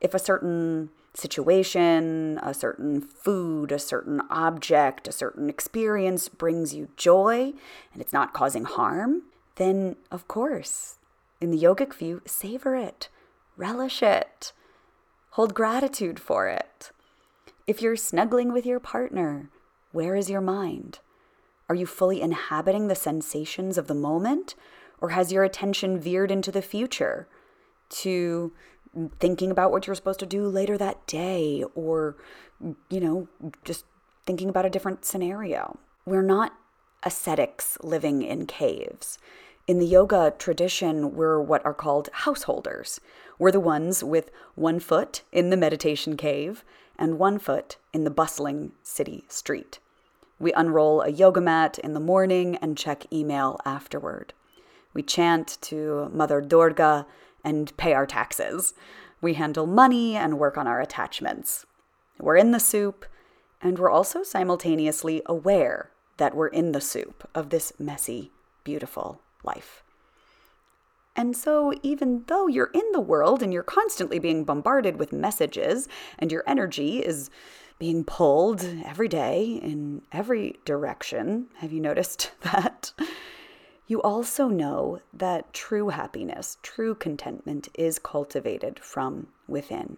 If 0.00 0.14
a 0.14 0.18
certain 0.18 0.90
situation, 1.14 2.40
a 2.42 2.54
certain 2.54 3.00
food, 3.00 3.70
a 3.70 3.78
certain 3.78 4.22
object, 4.30 5.06
a 5.06 5.12
certain 5.12 5.50
experience 5.50 6.28
brings 6.28 6.74
you 6.74 6.88
joy 6.96 7.52
and 7.92 8.00
it's 8.00 8.12
not 8.12 8.32
causing 8.32 8.64
harm, 8.64 9.22
then 9.56 9.96
of 10.10 10.26
course, 10.28 10.96
in 11.40 11.50
the 11.50 11.58
yogic 11.58 11.94
view, 11.94 12.22
savor 12.24 12.74
it, 12.74 13.08
relish 13.56 14.02
it, 14.02 14.52
hold 15.30 15.54
gratitude 15.54 16.18
for 16.18 16.48
it. 16.48 16.90
If 17.66 17.82
you're 17.82 17.96
snuggling 17.96 18.52
with 18.52 18.66
your 18.66 18.80
partner, 18.80 19.50
where 19.92 20.16
is 20.16 20.30
your 20.30 20.40
mind? 20.40 21.00
Are 21.72 21.74
you 21.74 21.86
fully 21.86 22.20
inhabiting 22.20 22.88
the 22.88 22.94
sensations 22.94 23.78
of 23.78 23.86
the 23.86 23.94
moment? 23.94 24.54
Or 25.00 25.08
has 25.08 25.32
your 25.32 25.42
attention 25.42 25.98
veered 25.98 26.30
into 26.30 26.52
the 26.52 26.60
future 26.60 27.26
to 28.02 28.52
thinking 29.18 29.50
about 29.50 29.72
what 29.72 29.86
you're 29.86 29.96
supposed 29.96 30.20
to 30.20 30.26
do 30.26 30.46
later 30.48 30.76
that 30.76 31.06
day? 31.06 31.64
Or, 31.74 32.18
you 32.90 33.00
know, 33.00 33.26
just 33.64 33.86
thinking 34.26 34.50
about 34.50 34.66
a 34.66 34.68
different 34.68 35.06
scenario? 35.06 35.78
We're 36.04 36.20
not 36.20 36.52
ascetics 37.04 37.78
living 37.82 38.20
in 38.20 38.44
caves. 38.44 39.16
In 39.66 39.78
the 39.78 39.86
yoga 39.86 40.34
tradition, 40.36 41.14
we're 41.16 41.40
what 41.40 41.64
are 41.64 41.72
called 41.72 42.10
householders. 42.12 43.00
We're 43.38 43.50
the 43.50 43.60
ones 43.60 44.04
with 44.04 44.30
one 44.56 44.78
foot 44.78 45.22
in 45.32 45.48
the 45.48 45.56
meditation 45.56 46.18
cave 46.18 46.66
and 46.98 47.18
one 47.18 47.38
foot 47.38 47.78
in 47.94 48.04
the 48.04 48.10
bustling 48.10 48.72
city 48.82 49.24
street. 49.28 49.78
We 50.42 50.52
unroll 50.54 51.02
a 51.02 51.08
yoga 51.08 51.40
mat 51.40 51.78
in 51.78 51.92
the 51.92 52.00
morning 52.00 52.56
and 52.56 52.76
check 52.76 53.06
email 53.12 53.60
afterward. 53.64 54.34
We 54.92 55.04
chant 55.04 55.56
to 55.60 56.10
Mother 56.12 56.40
Durga 56.40 57.06
and 57.44 57.74
pay 57.76 57.92
our 57.92 58.06
taxes. 58.06 58.74
We 59.20 59.34
handle 59.34 59.68
money 59.68 60.16
and 60.16 60.40
work 60.40 60.58
on 60.58 60.66
our 60.66 60.80
attachments. 60.80 61.64
We're 62.18 62.34
in 62.34 62.50
the 62.50 62.58
soup, 62.58 63.06
and 63.60 63.78
we're 63.78 63.88
also 63.88 64.24
simultaneously 64.24 65.22
aware 65.26 65.92
that 66.16 66.34
we're 66.34 66.48
in 66.48 66.72
the 66.72 66.80
soup 66.80 67.30
of 67.36 67.50
this 67.50 67.72
messy, 67.78 68.32
beautiful 68.64 69.20
life. 69.44 69.84
And 71.14 71.36
so, 71.36 71.74
even 71.82 72.24
though 72.28 72.46
you're 72.46 72.70
in 72.72 72.90
the 72.92 73.00
world 73.00 73.42
and 73.42 73.52
you're 73.52 73.62
constantly 73.62 74.18
being 74.18 74.44
bombarded 74.44 74.98
with 74.98 75.12
messages, 75.12 75.88
and 76.18 76.32
your 76.32 76.42
energy 76.46 76.98
is 76.98 77.28
being 77.78 78.04
pulled 78.04 78.64
every 78.84 79.08
day 79.08 79.58
in 79.60 80.02
every 80.12 80.56
direction. 80.64 81.48
Have 81.56 81.72
you 81.72 81.80
noticed 81.80 82.30
that? 82.42 82.92
You 83.88 84.00
also 84.02 84.46
know 84.46 85.00
that 85.12 85.52
true 85.52 85.88
happiness, 85.88 86.58
true 86.62 86.94
contentment 86.94 87.68
is 87.74 87.98
cultivated 87.98 88.78
from 88.78 89.26
within. 89.48 89.96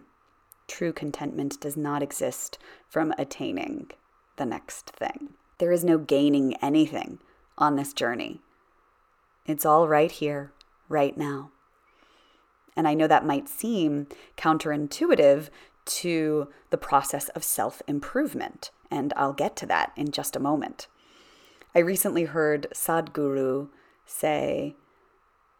True 0.67 0.91
contentment 0.91 1.61
does 1.61 1.77
not 1.77 2.01
exist 2.01 2.57
from 2.89 3.13
attaining 3.19 3.91
the 4.37 4.47
next 4.47 4.89
thing. 4.89 5.35
There 5.59 5.71
is 5.71 5.85
no 5.85 5.99
gaining 5.99 6.55
anything 6.55 7.19
on 7.57 7.75
this 7.75 7.93
journey. 7.93 8.41
It's 9.45 9.63
all 9.63 9.87
right 9.87 10.11
here, 10.11 10.51
right 10.89 11.17
now. 11.17 11.51
And 12.75 12.87
I 12.87 12.93
know 12.93 13.07
that 13.07 13.25
might 13.25 13.47
seem 13.47 14.07
counterintuitive 14.37 15.49
to 15.85 16.47
the 16.71 16.77
process 16.77 17.29
of 17.29 17.43
self 17.43 17.81
improvement. 17.87 18.71
And 18.91 19.13
I'll 19.15 19.33
get 19.33 19.55
to 19.57 19.65
that 19.67 19.91
in 19.95 20.11
just 20.11 20.35
a 20.35 20.41
moment. 20.41 20.87
I 21.73 21.79
recently 21.79 22.25
heard 22.25 22.67
Sadhguru 22.73 23.69
say, 24.05 24.75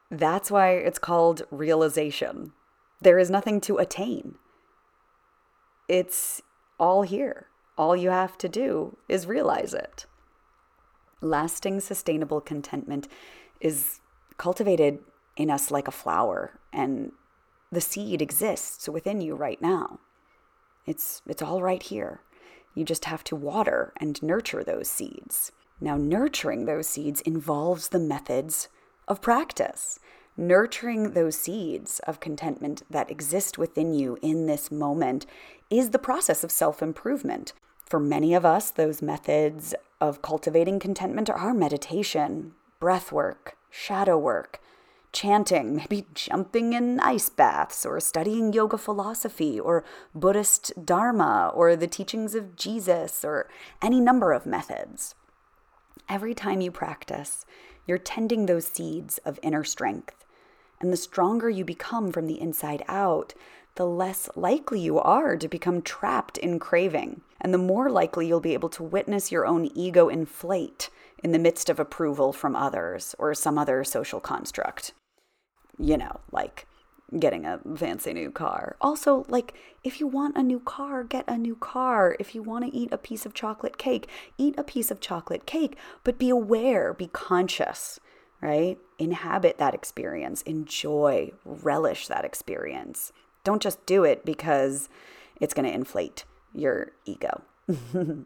That's 0.10 0.52
why 0.52 0.72
it's 0.72 1.00
called 1.00 1.44
realization. 1.52 2.54
There 3.02 3.20
is 3.20 3.30
nothing 3.30 3.62
to 3.62 3.78
attain, 3.78 4.36
it's 5.88 6.42
all 6.80 7.04
here. 7.04 7.48
All 7.78 7.96
you 7.96 8.10
have 8.10 8.38
to 8.38 8.48
do 8.48 8.98
is 9.10 9.28
realize 9.28 9.74
it. 9.74 10.06
Lasting, 11.20 11.82
sustainable 11.82 12.40
contentment 12.40 13.10
is 13.60 14.00
cultivated 14.38 15.00
in 15.38 15.50
us 15.50 15.72
like 15.72 15.88
a 15.88 15.92
flower, 15.92 16.60
and 16.72 17.12
the 17.72 17.82
seed 17.82 18.22
exists 18.22 18.88
within 18.88 19.22
you 19.22 19.36
right 19.36 19.62
now. 19.62 20.00
It's, 20.86 21.22
it's 21.28 21.42
all 21.42 21.62
right 21.62 21.82
here. 21.82 22.22
You 22.74 22.84
just 22.84 23.06
have 23.06 23.24
to 23.26 23.36
water 23.36 23.94
and 23.98 24.22
nurture 24.22 24.64
those 24.64 24.88
seeds. 24.88 25.52
Now, 25.82 25.98
nurturing 25.98 26.66
those 26.66 26.88
seeds 26.88 27.22
involves 27.22 27.90
the 27.90 28.00
methods 28.00 28.70
of 29.08 29.22
practice. 29.22 30.00
Nurturing 30.38 31.12
those 31.12 31.38
seeds 31.38 32.00
of 32.00 32.20
contentment 32.20 32.84
that 32.90 33.10
exist 33.10 33.58
within 33.58 33.94
you 33.94 34.18
in 34.22 34.48
this 34.48 34.70
moment 34.70 35.26
is 35.70 35.90
the 35.90 36.00
process 36.00 36.44
of 36.44 36.52
self 36.52 36.82
improvement. 36.82 37.54
For 37.86 38.00
many 38.00 38.34
of 38.34 38.46
us, 38.46 38.72
those 38.72 39.02
methods 39.02 39.74
of 40.02 40.22
cultivating 40.22 40.80
contentment 40.80 41.30
are 41.30 41.54
meditation, 41.54 42.54
breath 42.80 43.12
work, 43.12 43.56
shadow 43.70 44.18
work, 44.18 44.60
chanting, 45.16 45.78
maybe 45.78 46.06
jumping 46.14 46.74
in 46.74 47.00
ice 47.00 47.30
baths, 47.30 47.86
or 47.86 48.00
studying 48.00 48.54
yoga 48.54 48.78
philosophy, 48.78 49.60
or 49.60 49.86
Buddhist 50.14 50.74
Dharma, 50.86 51.52
or 51.56 51.76
the 51.76 51.88
teachings 51.88 52.36
of 52.36 52.56
Jesus, 52.58 53.24
or 53.24 53.48
any 53.82 54.00
number 54.02 54.34
of 54.34 54.46
methods. 54.46 55.16
Every 56.10 56.36
time 56.36 56.60
you 56.62 56.70
practice, 56.70 57.46
you're 57.88 57.98
tending 57.98 58.46
those 58.46 58.68
seeds 58.68 59.18
of 59.20 59.40
inner 59.42 59.64
strength, 59.64 60.26
And 60.82 60.92
the 60.92 60.98
stronger 60.98 61.50
you 61.50 61.64
become 61.64 62.12
from 62.12 62.28
the 62.28 62.40
inside 62.40 62.84
out, 62.88 63.34
the 63.76 63.86
less 63.86 64.30
likely 64.36 64.80
you 64.80 65.00
are 65.00 65.38
to 65.38 65.48
become 65.48 65.82
trapped 65.82 66.38
in 66.38 66.60
craving. 66.60 67.22
And 67.42 67.54
the 67.54 67.58
more 67.58 67.90
likely 67.90 68.28
you'll 68.28 68.40
be 68.40 68.54
able 68.54 68.70
to 68.70 68.84
witness 68.84 69.32
your 69.32 69.46
own 69.46 69.70
ego 69.74 70.10
inflate 70.10 70.90
in 71.24 71.32
the 71.32 71.40
midst 71.40 71.70
of 71.70 71.80
approval 71.80 72.34
from 72.34 72.56
others 72.56 73.16
or 73.18 73.34
some 73.34 73.58
other 73.58 73.84
social 73.84 74.20
construct. 74.20 74.94
You 75.78 75.98
know, 75.98 76.20
like 76.32 76.68
getting 77.20 77.46
a 77.46 77.60
fancy 77.76 78.14
new 78.14 78.32
car. 78.32 78.76
Also, 78.82 79.26
like, 79.28 79.54
if 79.84 80.00
you 80.00 80.08
want 80.08 80.36
a 80.36 80.44
new 80.44 80.60
car, 80.60 81.04
get 81.04 81.24
a 81.28 81.38
new 81.38 81.56
car. 81.56 82.16
If 82.20 82.34
you 82.34 82.42
want 82.42 82.66
to 82.66 82.76
eat 82.76 82.90
a 82.92 82.98
piece 82.98 83.26
of 83.26 83.34
chocolate 83.34 83.78
cake, 83.78 84.10
eat 84.38 84.56
a 84.58 84.64
piece 84.64 84.92
of 84.92 85.00
chocolate 85.00 85.46
cake, 85.46 85.78
but 86.04 86.18
be 86.18 86.30
aware, 86.30 86.94
be 86.94 87.08
conscious, 87.08 88.00
right? 88.42 88.78
Inhabit 88.98 89.58
that 89.58 89.74
experience, 89.74 90.42
enjoy, 90.44 91.32
relish 91.46 92.08
that 92.08 92.26
experience. 92.26 93.12
Don't 93.44 93.62
just 93.62 93.86
do 93.86 94.04
it 94.04 94.26
because 94.26 94.90
it's 95.40 95.54
going 95.54 95.68
to 95.68 95.74
inflate 95.74 96.26
your 96.54 96.92
ego. 97.06 97.44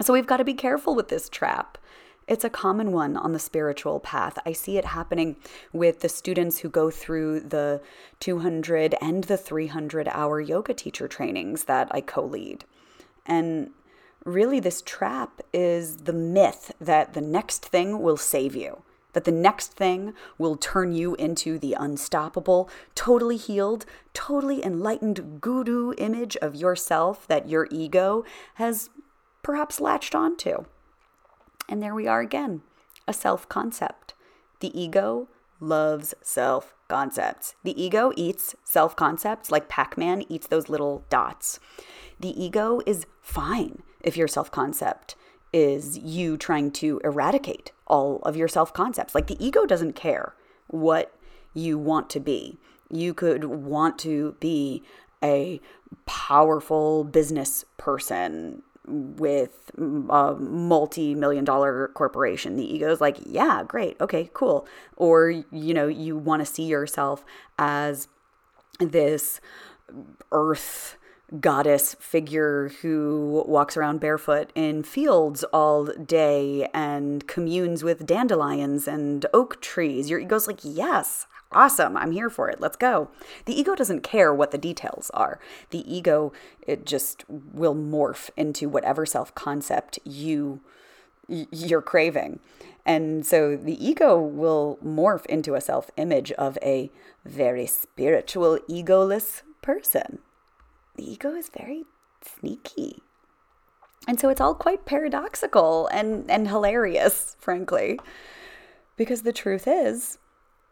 so 0.00 0.12
we've 0.12 0.26
got 0.26 0.38
to 0.38 0.44
be 0.44 0.54
careful 0.54 0.94
with 0.94 1.08
this 1.08 1.28
trap. 1.28 1.78
It's 2.26 2.44
a 2.44 2.50
common 2.50 2.92
one 2.92 3.16
on 3.16 3.32
the 3.32 3.38
spiritual 3.38 4.00
path. 4.00 4.38
I 4.46 4.52
see 4.52 4.78
it 4.78 4.86
happening 4.86 5.36
with 5.72 6.00
the 6.00 6.08
students 6.08 6.58
who 6.58 6.70
go 6.70 6.90
through 6.90 7.40
the 7.40 7.82
200 8.20 8.94
and 9.00 9.24
the 9.24 9.36
300 9.36 10.08
hour 10.08 10.40
yoga 10.40 10.72
teacher 10.72 11.06
trainings 11.06 11.64
that 11.64 11.88
I 11.90 12.00
co 12.00 12.24
lead. 12.24 12.64
And 13.26 13.70
really, 14.24 14.58
this 14.58 14.80
trap 14.80 15.42
is 15.52 15.98
the 15.98 16.14
myth 16.14 16.72
that 16.80 17.12
the 17.12 17.20
next 17.20 17.66
thing 17.66 18.00
will 18.00 18.16
save 18.16 18.56
you, 18.56 18.82
that 19.12 19.24
the 19.24 19.32
next 19.32 19.74
thing 19.74 20.14
will 20.38 20.56
turn 20.56 20.92
you 20.92 21.14
into 21.16 21.58
the 21.58 21.76
unstoppable, 21.78 22.70
totally 22.94 23.36
healed, 23.36 23.84
totally 24.14 24.64
enlightened 24.64 25.42
guru 25.42 25.92
image 25.98 26.38
of 26.38 26.54
yourself 26.54 27.26
that 27.28 27.50
your 27.50 27.68
ego 27.70 28.24
has 28.54 28.88
perhaps 29.42 29.78
latched 29.78 30.14
onto. 30.14 30.64
And 31.68 31.82
there 31.82 31.94
we 31.94 32.06
are 32.06 32.20
again 32.20 32.62
a 33.06 33.12
self 33.12 33.48
concept. 33.48 34.14
The 34.60 34.78
ego 34.78 35.28
loves 35.60 36.14
self 36.22 36.74
concepts. 36.88 37.54
The 37.64 37.80
ego 37.82 38.12
eats 38.16 38.54
self 38.64 38.96
concepts 38.96 39.50
like 39.50 39.68
Pac 39.68 39.96
Man 39.96 40.24
eats 40.28 40.46
those 40.46 40.68
little 40.68 41.04
dots. 41.10 41.60
The 42.20 42.40
ego 42.42 42.80
is 42.86 43.06
fine 43.20 43.82
if 44.00 44.16
your 44.16 44.28
self 44.28 44.50
concept 44.50 45.16
is 45.52 45.98
you 45.98 46.36
trying 46.36 46.70
to 46.72 47.00
eradicate 47.04 47.72
all 47.86 48.16
of 48.22 48.36
your 48.36 48.48
self 48.48 48.72
concepts. 48.72 49.14
Like 49.14 49.26
the 49.26 49.44
ego 49.44 49.66
doesn't 49.66 49.94
care 49.94 50.34
what 50.66 51.14
you 51.52 51.78
want 51.78 52.10
to 52.10 52.20
be. 52.20 52.58
You 52.90 53.14
could 53.14 53.44
want 53.44 53.98
to 54.00 54.36
be 54.40 54.82
a 55.22 55.60
powerful 56.06 57.04
business 57.04 57.64
person 57.76 58.62
with 58.86 59.70
a 59.76 60.36
multi-million 60.38 61.44
dollar 61.44 61.88
corporation. 61.94 62.56
The 62.56 62.74
ego 62.74 62.90
is 62.90 63.00
like 63.00 63.18
yeah 63.24 63.62
great. 63.66 64.00
Okay 64.00 64.30
cool. 64.34 64.66
Or 64.96 65.30
you 65.30 65.74
know 65.74 65.88
you 65.88 66.16
want 66.16 66.40
to 66.40 66.46
see 66.46 66.64
yourself 66.64 67.24
as 67.58 68.08
this 68.78 69.40
earth 70.32 70.96
goddess 71.40 71.94
figure 71.98 72.70
who 72.82 73.44
walks 73.46 73.76
around 73.76 74.00
barefoot 74.00 74.50
in 74.54 74.82
fields 74.82 75.42
all 75.44 75.86
day 75.86 76.68
and 76.72 77.26
communes 77.26 77.82
with 77.82 78.06
dandelions 78.06 78.86
and 78.86 79.26
oak 79.32 79.60
trees. 79.60 80.10
Your 80.10 80.20
ego's 80.20 80.46
like 80.46 80.60
yes 80.62 81.26
awesome 81.52 81.96
i'm 81.96 82.10
here 82.10 82.28
for 82.28 82.50
it 82.50 82.60
let's 82.60 82.76
go. 82.76 83.08
The 83.44 83.58
ego 83.58 83.74
doesn't 83.74 84.02
care 84.02 84.34
what 84.34 84.50
the 84.50 84.58
details 84.58 85.10
are. 85.14 85.38
The 85.70 85.84
ego 85.92 86.32
it 86.66 86.84
just 86.84 87.24
will 87.28 87.74
morph 87.74 88.30
into 88.36 88.68
whatever 88.68 89.06
self-concept 89.06 89.98
you 90.04 90.60
you're 91.28 91.82
craving. 91.82 92.40
And 92.84 93.24
so 93.24 93.56
the 93.56 93.82
ego 93.82 94.18
will 94.18 94.78
morph 94.84 95.24
into 95.26 95.54
a 95.54 95.60
self-image 95.60 96.32
of 96.32 96.58
a 96.60 96.90
very 97.24 97.66
spiritual 97.66 98.58
egoless 98.68 99.40
person 99.62 100.18
the 100.96 101.10
ego 101.10 101.34
is 101.34 101.48
very 101.48 101.84
sneaky 102.22 103.02
and 104.06 104.20
so 104.20 104.28
it's 104.28 104.40
all 104.40 104.54
quite 104.54 104.84
paradoxical 104.84 105.86
and 105.88 106.30
and 106.30 106.48
hilarious 106.48 107.36
frankly 107.38 107.98
because 108.96 109.22
the 109.22 109.32
truth 109.32 109.66
is 109.66 110.18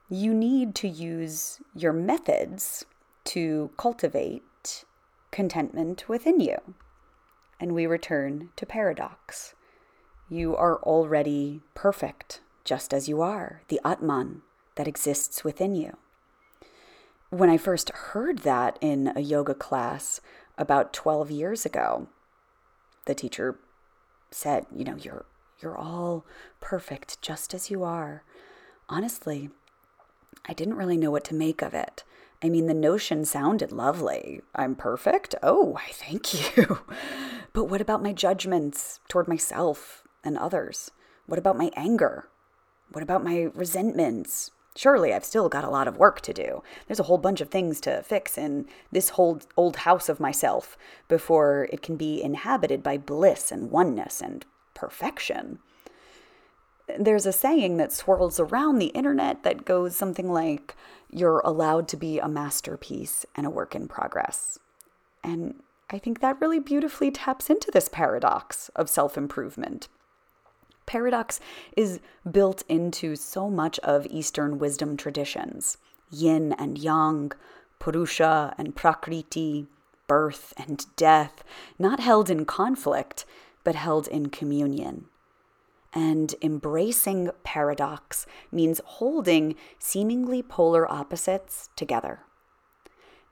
you 0.09 0.35
need 0.35 0.75
to 0.75 0.89
use 0.89 1.61
your 1.75 1.93
methods 1.93 2.85
to 3.25 3.71
cultivate 3.77 4.85
contentment 5.31 6.09
within 6.09 6.39
you. 6.39 6.57
And 7.59 7.73
we 7.73 7.87
return 7.87 8.51
to 8.57 8.67
paradox. 8.67 9.55
You 10.29 10.55
are 10.57 10.77
already 10.83 11.63
perfect, 11.75 12.43
just 12.65 12.93
as 12.93 13.09
you 13.09 13.23
are, 13.23 13.63
the 13.69 13.81
Atman 13.85 14.43
that 14.77 14.89
exists 14.89 15.45
within 15.45 15.75
you. 15.75 15.97
When 17.33 17.49
I 17.49 17.57
first 17.57 17.88
heard 17.88 18.40
that 18.40 18.77
in 18.83 19.11
a 19.16 19.21
yoga 19.21 19.55
class 19.55 20.21
about 20.59 20.92
12 20.92 21.31
years 21.31 21.64
ago, 21.64 22.09
the 23.07 23.14
teacher 23.14 23.59
said, 24.31 24.66
You 24.71 24.85
know, 24.85 24.97
you're, 24.97 25.25
you're 25.59 25.79
all 25.79 26.27
perfect 26.61 27.23
just 27.23 27.55
as 27.55 27.71
you 27.71 27.85
are. 27.85 28.23
Honestly, 28.87 29.49
I 30.45 30.53
didn't 30.53 30.77
really 30.77 30.99
know 30.99 31.11
what 31.11 31.25
to 31.25 31.35
make 31.35 31.62
of 31.62 31.73
it. 31.73 32.05
I 32.42 32.51
mean, 32.51 32.66
the 32.66 32.75
notion 32.75 33.25
sounded 33.25 33.73
lovely. 33.73 34.42
I'm 34.55 34.75
perfect? 34.75 35.35
Oh, 35.42 35.79
I 35.79 35.90
thank 35.90 36.35
you. 36.59 36.81
but 37.55 37.64
what 37.64 37.81
about 37.81 38.03
my 38.03 38.12
judgments 38.12 39.01
toward 39.09 39.27
myself 39.27 40.03
and 40.23 40.37
others? 40.37 40.90
What 41.25 41.38
about 41.38 41.57
my 41.57 41.71
anger? 41.77 42.29
What 42.90 43.03
about 43.03 43.25
my 43.25 43.49
resentments? 43.55 44.51
Surely 44.75 45.13
I've 45.13 45.25
still 45.25 45.49
got 45.49 45.65
a 45.65 45.71
lot 45.71 45.87
of 45.87 45.99
work 45.99 46.21
to 46.23 46.33
do. 46.33 46.63
There's 46.87 47.01
a 47.01 47.05
whole 47.05 47.19
bunch 47.19 47.41
of 47.41 47.51
things 47.51 47.81
to 47.83 48.03
fix 48.03 48.39
in 48.39 48.67
this 48.91 49.11
whole 49.11 49.41
old 49.57 49.77
house 49.77 50.09
of 50.09 50.21
myself 50.21 50.79
before 51.09 51.69
it 51.71 51.83
can 51.83 51.97
be 51.97 52.23
inhabited 52.23 52.83
by 52.83 52.97
bliss 52.97 53.53
and 53.53 53.71
oneness 53.71 54.23
and 54.23 54.47
perfection 54.75 55.59
there's 56.99 57.27
a 57.27 57.33
saying 57.33 57.77
that 57.77 57.93
swirls 57.93 58.41
around 58.41 58.79
the 58.79 58.87
internet 58.87 59.43
that 59.43 59.65
goes 59.65 59.97
something 59.97 60.31
like, 60.31 60.75
You're 61.11 61.41
allowed 61.45 61.89
to 61.89 61.97
be 61.97 62.19
a 62.19 62.29
masterpiece 62.29 63.27
and 63.35 63.47
a 63.47 63.51
work 63.51 63.75
in 63.75 63.89
progress. 63.89 64.59
And 65.23 65.63
I 65.91 65.99
think 65.99 66.21
that 66.21 66.41
really 66.41 66.59
beautifully 66.59 67.11
taps 67.11 67.51
into 67.51 67.71
this 67.71 67.89
paradox 67.89 68.71
of 68.75 68.89
self 68.89 69.17
improvement. 69.17 69.89
Paradox 70.92 71.40
is 71.74 72.00
built 72.31 72.64
into 72.68 73.16
so 73.16 73.48
much 73.48 73.78
of 73.78 74.07
Eastern 74.11 74.59
wisdom 74.59 74.98
traditions 74.98 75.78
yin 76.11 76.52
and 76.59 76.76
yang, 76.76 77.33
purusha 77.78 78.55
and 78.59 78.76
prakriti, 78.76 79.68
birth 80.07 80.52
and 80.59 80.85
death, 80.96 81.42
not 81.78 81.98
held 81.98 82.28
in 82.28 82.44
conflict, 82.44 83.24
but 83.64 83.74
held 83.74 84.07
in 84.07 84.28
communion. 84.28 85.07
And 85.94 86.35
embracing 86.42 87.31
paradox 87.42 88.26
means 88.50 88.83
holding 88.85 89.55
seemingly 89.78 90.42
polar 90.42 90.87
opposites 90.92 91.70
together. 91.74 92.18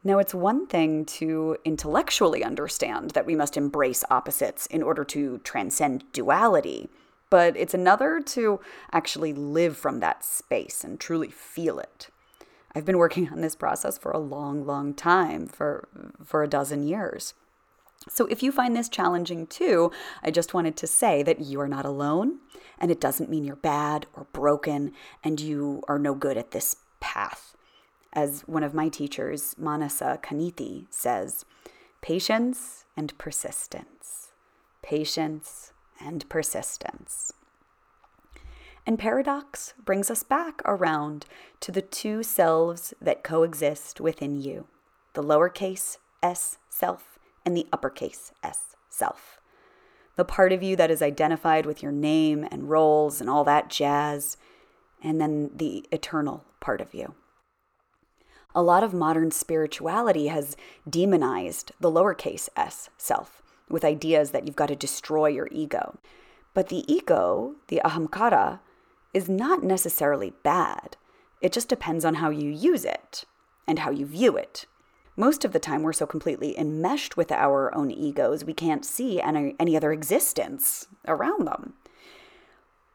Now, 0.02 0.18
it's 0.18 0.32
one 0.32 0.66
thing 0.66 1.04
to 1.20 1.58
intellectually 1.66 2.42
understand 2.42 3.10
that 3.10 3.26
we 3.26 3.36
must 3.36 3.58
embrace 3.58 4.02
opposites 4.10 4.64
in 4.64 4.82
order 4.82 5.04
to 5.04 5.36
transcend 5.44 6.10
duality, 6.14 6.88
but 7.30 7.56
it's 7.56 7.74
another 7.74 8.20
to 8.20 8.60
actually 8.92 9.32
live 9.32 9.76
from 9.76 10.00
that 10.00 10.24
space 10.24 10.84
and 10.84 10.98
truly 10.98 11.30
feel 11.30 11.78
it. 11.78 12.08
I've 12.74 12.84
been 12.84 12.98
working 12.98 13.28
on 13.30 13.40
this 13.40 13.56
process 13.56 13.98
for 13.98 14.12
a 14.12 14.18
long, 14.18 14.66
long 14.66 14.94
time, 14.94 15.46
for, 15.46 15.88
for 16.24 16.42
a 16.42 16.48
dozen 16.48 16.86
years. 16.86 17.34
So, 18.08 18.26
if 18.26 18.42
you 18.42 18.50
find 18.50 18.74
this 18.74 18.88
challenging 18.88 19.46
too, 19.46 19.92
I 20.22 20.30
just 20.30 20.54
wanted 20.54 20.74
to 20.78 20.86
say 20.86 21.22
that 21.22 21.40
you 21.40 21.60
are 21.60 21.68
not 21.68 21.84
alone, 21.84 22.38
and 22.78 22.90
it 22.90 23.00
doesn't 23.00 23.28
mean 23.28 23.44
you're 23.44 23.56
bad 23.56 24.06
or 24.14 24.26
broken 24.32 24.92
and 25.22 25.38
you 25.38 25.82
are 25.86 25.98
no 25.98 26.14
good 26.14 26.38
at 26.38 26.52
this 26.52 26.76
path. 27.00 27.54
As 28.12 28.40
one 28.42 28.62
of 28.62 28.74
my 28.74 28.88
teachers, 28.88 29.54
Manasa 29.58 30.18
Kaniti, 30.22 30.86
says, 30.88 31.44
patience 32.00 32.86
and 32.96 33.16
persistence. 33.18 34.32
Patience 34.82 35.72
and 36.00 36.28
persistence. 36.28 37.32
And 38.86 38.98
paradox 38.98 39.74
brings 39.84 40.10
us 40.10 40.22
back 40.22 40.62
around 40.64 41.26
to 41.60 41.70
the 41.70 41.82
two 41.82 42.22
selves 42.22 42.94
that 43.00 43.22
coexist 43.22 44.00
within 44.00 44.40
you 44.40 44.66
the 45.12 45.22
lowercase 45.22 45.98
s 46.22 46.58
self 46.68 47.18
and 47.44 47.56
the 47.56 47.66
uppercase 47.72 48.32
S, 48.42 48.76
self. 48.88 49.40
The 50.16 50.24
part 50.24 50.52
of 50.52 50.62
you 50.62 50.76
that 50.76 50.90
is 50.90 51.02
identified 51.02 51.66
with 51.66 51.82
your 51.82 51.92
name 51.92 52.46
and 52.50 52.68
roles 52.68 53.20
and 53.20 53.30
all 53.30 53.44
that 53.44 53.70
jazz, 53.70 54.36
and 55.02 55.20
then 55.20 55.50
the 55.54 55.86
eternal 55.90 56.44
part 56.60 56.80
of 56.80 56.92
you, 56.94 57.14
A 58.54 58.62
lot 58.62 58.82
of 58.82 58.92
modern 58.92 59.30
spirituality 59.30 60.26
has 60.26 60.56
demonized 60.88 61.72
the 61.80 61.90
lowercase 61.90 62.48
s 62.56 62.90
self 62.98 63.42
with 63.70 63.85
ideas 63.85 64.30
that 64.30 64.46
you've 64.46 64.56
got 64.56 64.68
to 64.68 64.76
destroy 64.76 65.28
your 65.28 65.48
ego. 65.50 65.98
But 66.54 66.68
the 66.68 66.85
ego, 66.92 67.54
the 67.68 67.80
ahamkara, 67.85 68.61
is 69.14 69.28
not 69.28 69.62
necessarily 69.62 70.33
bad. 70.42 70.96
It 71.40 71.52
just 71.52 71.68
depends 71.68 72.04
on 72.04 72.14
how 72.14 72.30
you 72.30 72.50
use 72.50 72.85
it 72.85 73.24
and 73.66 73.80
how 73.80 73.90
you 73.90 74.06
view 74.06 74.37
it. 74.37 74.66
Most 75.16 75.44
of 75.44 75.52
the 75.52 75.59
time, 75.59 75.83
we're 75.83 75.92
so 75.92 76.06
completely 76.06 76.59
enmeshed 76.59 77.16
with 77.16 77.30
our 77.30 77.74
own 77.74 77.90
egos, 77.90 78.44
we 78.44 78.54
can't 78.54 78.85
see 78.85 79.20
any, 79.20 79.54
any 79.59 79.76
other 79.76 79.92
existence 79.92 80.87
around 81.06 81.46
them. 81.46 81.74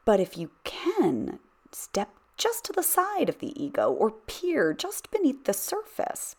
But 0.06 0.20
if 0.20 0.38
you 0.38 0.52
can 0.64 1.40
step 1.72 2.10
just 2.38 2.66
to 2.66 2.74
the 2.74 2.84
side 2.84 3.30
of 3.30 3.40
the 3.40 3.62
ego 3.62 3.92
or 3.92 4.12
peer 4.12 4.74
just 4.74 5.12
beneath 5.12 5.46
the 5.46 5.54
surface, 5.54 6.36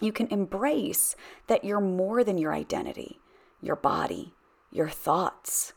you 0.00 0.12
can 0.12 0.26
embrace 0.28 1.16
that 1.46 1.64
you're 1.64 1.80
more 1.80 2.24
than 2.24 2.38
your 2.38 2.52
identity, 2.52 3.18
your 3.64 3.76
body, 3.76 4.34
your 4.70 4.88
thoughts. 4.88 5.72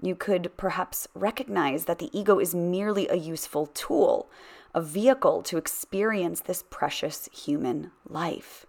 You 0.00 0.14
could 0.14 0.52
perhaps 0.56 1.08
recognize 1.14 1.84
that 1.84 1.98
the 1.98 2.16
ego 2.18 2.38
is 2.38 2.54
merely 2.54 3.08
a 3.08 3.16
useful 3.16 3.66
tool, 3.66 4.30
a 4.74 4.80
vehicle 4.80 5.42
to 5.42 5.58
experience 5.58 6.40
this 6.40 6.64
precious 6.70 7.28
human 7.32 7.90
life. 8.08 8.64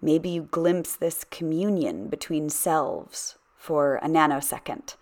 Maybe 0.00 0.30
you 0.30 0.42
glimpse 0.50 0.96
this 0.96 1.24
communion 1.30 2.08
between 2.08 2.50
selves 2.50 3.36
for 3.56 3.96
a 3.96 4.08
nanosecond, 4.08 4.96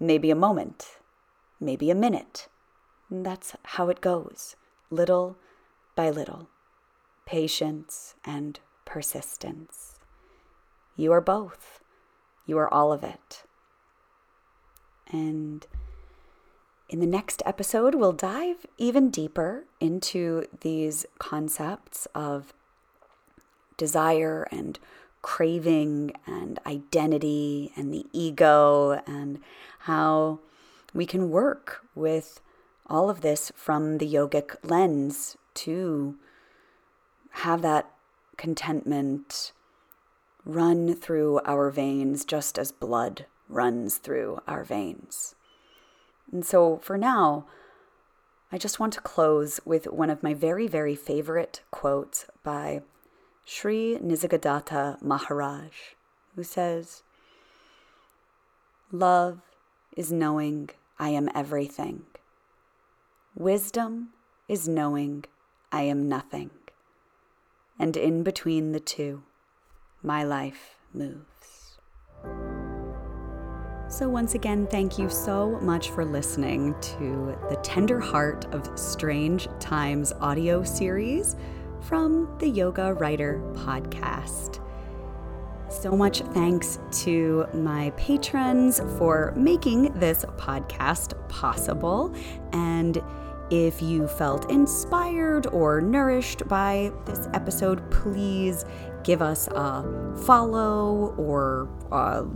maybe 0.00 0.30
a 0.30 0.34
moment, 0.34 0.98
maybe 1.60 1.90
a 1.90 1.94
minute. 1.94 2.48
That's 3.10 3.54
how 3.64 3.90
it 3.90 4.00
goes, 4.00 4.56
little 4.90 5.36
by 5.94 6.08
little. 6.08 6.48
Patience 7.26 8.14
and 8.24 8.60
persistence. 8.86 9.97
You 10.98 11.12
are 11.12 11.20
both. 11.20 11.80
You 12.44 12.58
are 12.58 12.72
all 12.74 12.92
of 12.92 13.04
it. 13.04 13.44
And 15.06 15.64
in 16.88 16.98
the 16.98 17.06
next 17.06 17.40
episode, 17.46 17.94
we'll 17.94 18.12
dive 18.12 18.66
even 18.78 19.08
deeper 19.08 19.64
into 19.78 20.46
these 20.60 21.06
concepts 21.20 22.08
of 22.16 22.52
desire 23.76 24.48
and 24.50 24.80
craving 25.22 26.14
and 26.26 26.58
identity 26.66 27.72
and 27.76 27.94
the 27.94 28.06
ego 28.12 29.00
and 29.06 29.38
how 29.80 30.40
we 30.92 31.06
can 31.06 31.30
work 31.30 31.84
with 31.94 32.40
all 32.88 33.08
of 33.08 33.20
this 33.20 33.52
from 33.54 33.98
the 33.98 34.12
yogic 34.12 34.56
lens 34.64 35.36
to 35.54 36.16
have 37.30 37.62
that 37.62 37.88
contentment 38.36 39.52
run 40.48 40.94
through 40.94 41.40
our 41.44 41.70
veins 41.70 42.24
just 42.24 42.58
as 42.58 42.72
blood 42.72 43.26
runs 43.48 43.98
through 43.98 44.40
our 44.48 44.64
veins. 44.64 45.34
And 46.32 46.44
so 46.44 46.78
for 46.78 46.96
now, 46.96 47.46
I 48.50 48.56
just 48.56 48.80
want 48.80 48.94
to 48.94 49.00
close 49.02 49.60
with 49.66 49.86
one 49.86 50.08
of 50.08 50.22
my 50.22 50.32
very, 50.32 50.66
very 50.66 50.94
favorite 50.94 51.60
quotes 51.70 52.24
by 52.42 52.80
Sri 53.44 53.98
Nisargadatta 54.02 55.00
Maharaj, 55.02 55.74
who 56.34 56.42
says, 56.42 57.02
Love 58.90 59.40
is 59.96 60.10
knowing 60.10 60.70
I 60.98 61.10
am 61.10 61.28
everything. 61.34 62.06
Wisdom 63.34 64.08
is 64.48 64.66
knowing 64.66 65.24
I 65.70 65.82
am 65.82 66.08
nothing. 66.08 66.50
And 67.78 67.98
in 67.98 68.22
between 68.22 68.72
the 68.72 68.80
two, 68.80 69.22
my 70.02 70.24
life 70.24 70.76
moves. 70.94 71.78
So, 73.90 74.08
once 74.08 74.34
again, 74.34 74.66
thank 74.66 74.98
you 74.98 75.08
so 75.08 75.58
much 75.60 75.90
for 75.90 76.04
listening 76.04 76.74
to 76.80 77.36
the 77.48 77.56
Tender 77.62 77.98
Heart 77.98 78.52
of 78.54 78.78
Strange 78.78 79.48
Times 79.60 80.12
audio 80.20 80.62
series 80.62 81.36
from 81.80 82.36
the 82.38 82.48
Yoga 82.48 82.92
Writer 82.92 83.40
podcast. 83.54 84.62
So 85.70 85.92
much 85.92 86.20
thanks 86.20 86.78
to 87.04 87.46
my 87.54 87.90
patrons 87.96 88.80
for 88.98 89.32
making 89.36 89.92
this 89.98 90.24
podcast 90.36 91.14
possible. 91.28 92.14
And 92.52 93.02
if 93.50 93.80
you 93.80 94.06
felt 94.06 94.50
inspired 94.50 95.46
or 95.48 95.80
nourished 95.80 96.46
by 96.48 96.92
this 97.04 97.28
episode, 97.32 97.90
please 97.90 98.64
give 99.08 99.22
us 99.22 99.48
a 99.48 100.14
follow 100.26 101.14
or 101.16 101.66
a 101.90 102.26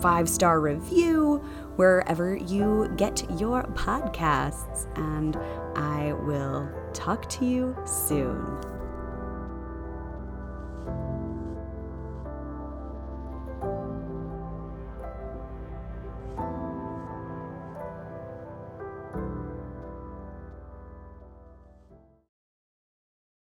five 0.00 0.26
star 0.26 0.62
review 0.62 1.36
wherever 1.76 2.34
you 2.34 2.90
get 2.96 3.22
your 3.38 3.64
podcasts. 3.74 4.86
And 4.96 5.36
I 5.76 6.14
will 6.14 6.70
talk 6.94 7.28
to 7.28 7.44
you 7.44 7.76
soon. 7.84 8.71